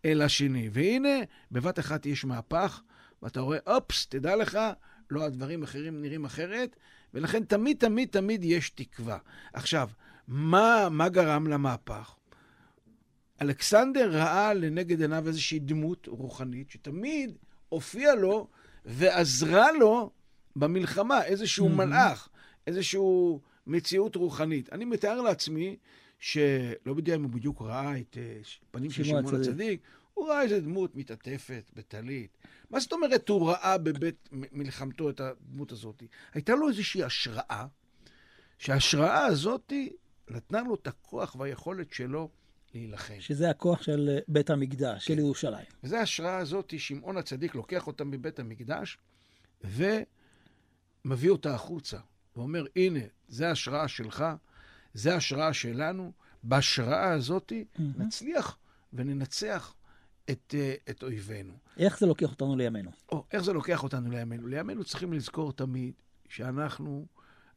אל 0.06 0.22
השני. 0.22 0.70
והנה, 0.72 1.20
בבת 1.52 1.80
אחת 1.80 2.06
יש 2.06 2.26
מהפך, 2.26 2.82
ואתה 3.24 3.40
רואה, 3.40 3.58
אופס, 3.68 4.06
תדע 4.06 4.36
לך, 4.36 4.60
לא 5.12 5.24
הדברים 5.24 5.64
אחרים 5.64 6.02
נראים 6.02 6.26
אחרת, 6.26 6.76
ולכן 7.14 7.44
תמיד, 7.44 7.78
תמיד, 7.78 8.10
תמיד 8.10 8.44
יש 8.44 8.70
תקווה. 8.70 9.18
עכשיו, 9.54 9.90
מה, 10.28 10.88
מה 10.92 11.10
גרם 11.10 11.48
למהפך? 11.48 12.16
אלכסנדר 13.42 14.12
ראה 14.12 14.54
לנגד 14.54 15.02
עיניו 15.02 15.28
איזושהי 15.28 15.60
דמות 15.60 16.08
רוחנית 16.08 16.70
שתמיד 16.72 17.38
הופיעה 17.70 18.16
לו 18.16 18.48
ועזרה 18.86 19.72
לו 19.72 20.12
במלחמה, 20.56 21.24
איזשהו. 21.24 21.70
מלאך, 21.70 22.30
איזושהי 22.68 23.02
מציאות 23.68 24.16
רוחנית. 24.16 24.74
אני 24.74 24.86
מתאר 24.86 25.22
לעצמי 25.22 25.76
שלא 26.20 26.94
יודע 26.98 27.16
אם 27.16 27.24
הוא 27.24 27.32
בדיוק 27.32 27.62
ראה 27.62 28.00
את 28.00 28.18
אה, 28.18 28.42
פנים 28.72 28.92
של 28.92 29.04
שמעון 29.04 29.26
הצדיק. 29.26 29.50
הצדיק, 29.50 29.82
הוא 30.14 30.30
ראה 30.30 30.42
איזה 30.42 30.62
דמות 30.62 30.96
מתעטפת 30.96 31.72
בטלית. 31.74 32.38
מה 32.70 32.80
זאת 32.80 32.94
אומרת 32.94 33.30
הוא 33.30 33.50
ראה 33.50 33.78
בבית 33.78 34.30
מלחמתו 34.32 35.10
את 35.10 35.20
הדמות 35.20 35.72
הזאת? 35.72 36.04
הייתה 36.34 36.56
לו 36.56 36.70
איזושהי 36.70 37.04
השראה, 37.04 37.68
שההשראה 38.60 39.26
הזאת 39.26 39.74
נתנה 40.30 40.62
לו 40.62 40.76
את 40.76 40.88
הכוח 40.88 41.36
והיכולת 41.36 41.94
שלו 41.94 42.30
להילחם. 42.74 43.20
שזה 43.20 43.50
הכוח 43.50 43.82
של 43.82 44.10
אה, 44.12 44.20
בית 44.28 44.50
המקדש, 44.50 45.06
של 45.06 45.20
ירושלים. 45.20 45.66
וזו 45.84 45.96
ההשראה 45.96 46.38
הזאת, 46.38 46.74
שמעון 46.78 47.18
הצדיק 47.18 47.56
לוקח 47.56 47.88
אותה 47.88 48.04
מבית 48.04 48.40
המקדש 48.40 48.98
ומביא 49.64 51.30
אותה 51.30 51.56
החוצה. 51.56 51.98
ואומר, 52.36 52.66
הנה, 52.76 53.00
זו 53.28 53.46
ההשראה 53.46 53.88
שלך, 53.88 54.26
זו 54.96 55.10
ההשראה 55.10 55.54
שלנו. 55.54 56.12
בהשראה 56.44 57.12
הזאת 57.12 57.54
נצליח 57.80 58.58
וננצח 58.94 59.76
את, 60.30 60.56
אה, 60.58 60.74
את 60.90 61.04
אויבינו. 61.04 61.54
איך 61.78 62.00
זה 62.00 62.06
לוקח 62.06 62.32
אותנו 62.32 62.56
לימינו? 62.56 62.92
או, 63.12 63.26
איך 63.32 63.44
זה 63.44 63.54
לוקח 63.54 63.84
אותנו 63.84 64.12
לימינו? 64.12 64.48
לימינו 64.48 64.84
צריכים 64.84 65.14
לזכור 65.14 65.54
תמיד 65.54 65.94
שאנחנו, 66.30 67.06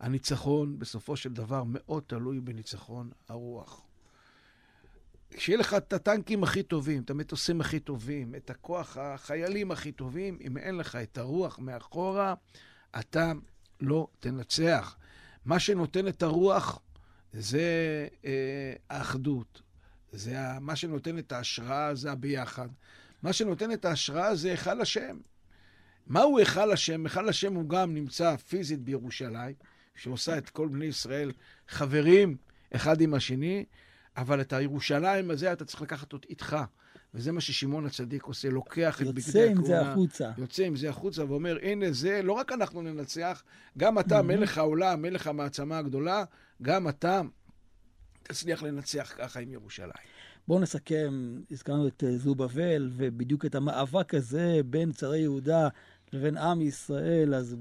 הניצחון 0.00 0.78
בסופו 0.78 1.16
של 1.16 1.32
דבר 1.32 1.62
מאוד 1.66 2.02
תלוי 2.06 2.40
בניצחון 2.40 3.10
הרוח. 3.28 3.82
כשיהיה 5.30 5.58
לך 5.58 5.74
את 5.74 5.92
הטנקים 5.92 6.42
הכי 6.42 6.62
טובים, 6.62 7.02
את 7.02 7.10
המטוסים 7.10 7.60
הכי 7.60 7.80
טובים, 7.80 8.34
את 8.34 8.50
הכוח 8.50 8.96
החיילים 8.96 9.70
הכי 9.70 9.92
טובים, 9.92 10.38
אם 10.40 10.56
אין 10.56 10.76
לך 10.76 10.96
את 10.96 11.18
הרוח 11.18 11.58
מאחורה, 11.58 12.34
אתה 12.98 13.32
לא 13.80 14.08
תנצח. 14.20 14.96
מה 15.44 15.58
שנותן 15.58 16.08
את 16.08 16.22
הרוח 16.22 16.80
זה 17.32 17.62
אה, 18.24 18.30
האחדות. 18.90 19.62
זה 20.12 20.40
ה- 20.40 20.60
מה 20.60 20.76
שנותן 20.76 21.18
את 21.18 21.32
ההשראה 21.32 21.94
זה 21.94 22.12
הביחד. 22.12 22.68
מה 23.22 23.32
שנותן 23.32 23.72
את 23.72 23.84
ההשראה 23.84 24.34
זה 24.34 24.50
היכל 24.50 24.80
השם. 24.80 25.16
מהו 26.06 26.38
היכל 26.38 26.72
השם? 26.72 27.06
היכל 27.06 27.28
השם 27.28 27.54
הוא 27.54 27.68
גם 27.68 27.94
נמצא 27.94 28.36
פיזית 28.36 28.80
בירושלים, 28.82 29.54
שעושה 29.94 30.38
את 30.38 30.50
כל 30.50 30.68
בני 30.68 30.84
ישראל 30.84 31.32
חברים 31.68 32.36
אחד 32.74 33.00
עם 33.00 33.14
השני, 33.14 33.64
אבל 34.16 34.40
את 34.40 34.52
הירושלים 34.52 35.30
הזה 35.30 35.52
אתה 35.52 35.64
צריך 35.64 35.82
לקחת 35.82 36.12
אותו 36.12 36.28
איתך. 36.30 36.56
וזה 37.14 37.32
מה 37.32 37.40
ששמעון 37.40 37.86
הצדיק 37.86 38.22
עושה, 38.22 38.50
לוקח 38.50 39.02
את 39.02 39.06
בגדי 39.06 39.20
יוצא 39.20 39.48
עם 39.50 39.64
זה 39.64 39.74
הכהונה, 39.76 39.92
החוצה. 39.92 40.30
יוצא 40.38 40.62
עם 40.64 40.76
זה 40.76 40.88
החוצה 40.88 41.24
ואומר, 41.24 41.58
הנה 41.62 41.92
זה, 41.92 42.22
לא 42.22 42.32
רק 42.32 42.52
אנחנו 42.52 42.82
ננצח, 42.82 43.42
גם 43.78 43.98
אתה, 43.98 44.22
מלך 44.22 44.58
העולם, 44.58 45.02
מלך 45.02 45.26
המעצמה 45.26 45.78
הגדולה, 45.78 46.24
גם 46.62 46.88
אתה 46.88 47.20
תצליח 48.22 48.62
לנצח 48.62 49.14
ככה 49.16 49.40
עם 49.40 49.52
ירושלים. 49.52 50.08
בואו 50.48 50.60
נסכם, 50.60 51.40
הזכרנו 51.50 51.88
את 51.88 52.04
אה, 52.04 52.18
זובבל, 52.18 52.90
ובדיוק 52.96 53.44
את 53.44 53.54
המאבק 53.54 54.14
הזה 54.14 54.60
בין 54.66 54.92
צרי 54.92 55.18
יהודה 55.18 55.68
לבין 56.12 56.36
עם 56.36 56.60
ישראל, 56.60 57.34
אז 57.34 57.56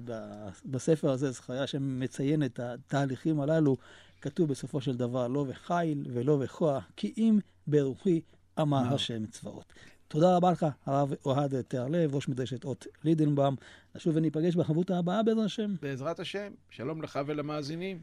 בספר 0.66 1.12
הזה, 1.12 1.32
זכריה 1.32 1.68
שמציין 1.68 2.43
את 2.43 2.60
התהליכים 2.60 3.39
הללו, 3.39 3.78
כתוב 4.22 4.50
בסופו 4.50 4.82
של 4.82 4.98
דבר, 4.98 5.28
לא 5.28 5.43
בחיל 5.43 6.06
ולא 6.14 6.38
בכוח, 6.38 6.84
כי 6.95 7.14
אם 7.18 7.39
ברוחי 7.68 8.22
אמר. 8.60 8.93
השם 8.93 9.26
צבאות. 9.26 9.74
תודה 10.08 10.36
רבה 10.36 10.52
לך, 10.52 10.66
הרב 10.86 11.14
אוהד 11.26 11.62
תיארלב, 11.62 12.16
ראש 12.16 12.28
מדרשת 12.28 12.66
אות 12.66 12.88
לידנבאום. 13.04 13.56
נשוב 13.95 14.16
וניפגש 14.16 14.56
בחברותה 14.56 14.98
הבאה 14.98 15.24
בעזרת 15.24 15.45
השם. 15.45 15.76
בעזרת 15.82 16.20
השם, 16.20 16.52
שלום 16.70 17.02
לך 17.02 17.20
ולמאזינים, 17.26 18.02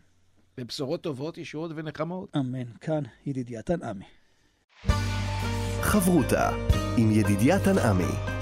ובשורות 0.59 1.02
טובות, 1.02 1.38
ישועות 1.38 1.70
ונחמות. 1.74 2.36
אמן. 2.36 2.64
כאן 2.80 3.02
ידידיה 3.26 3.62
תנעמי. 3.62 4.05
חברותה 5.82 6.50
עם 6.96 7.11
ידידיה 7.11 7.59
תנעמי. 7.64 8.34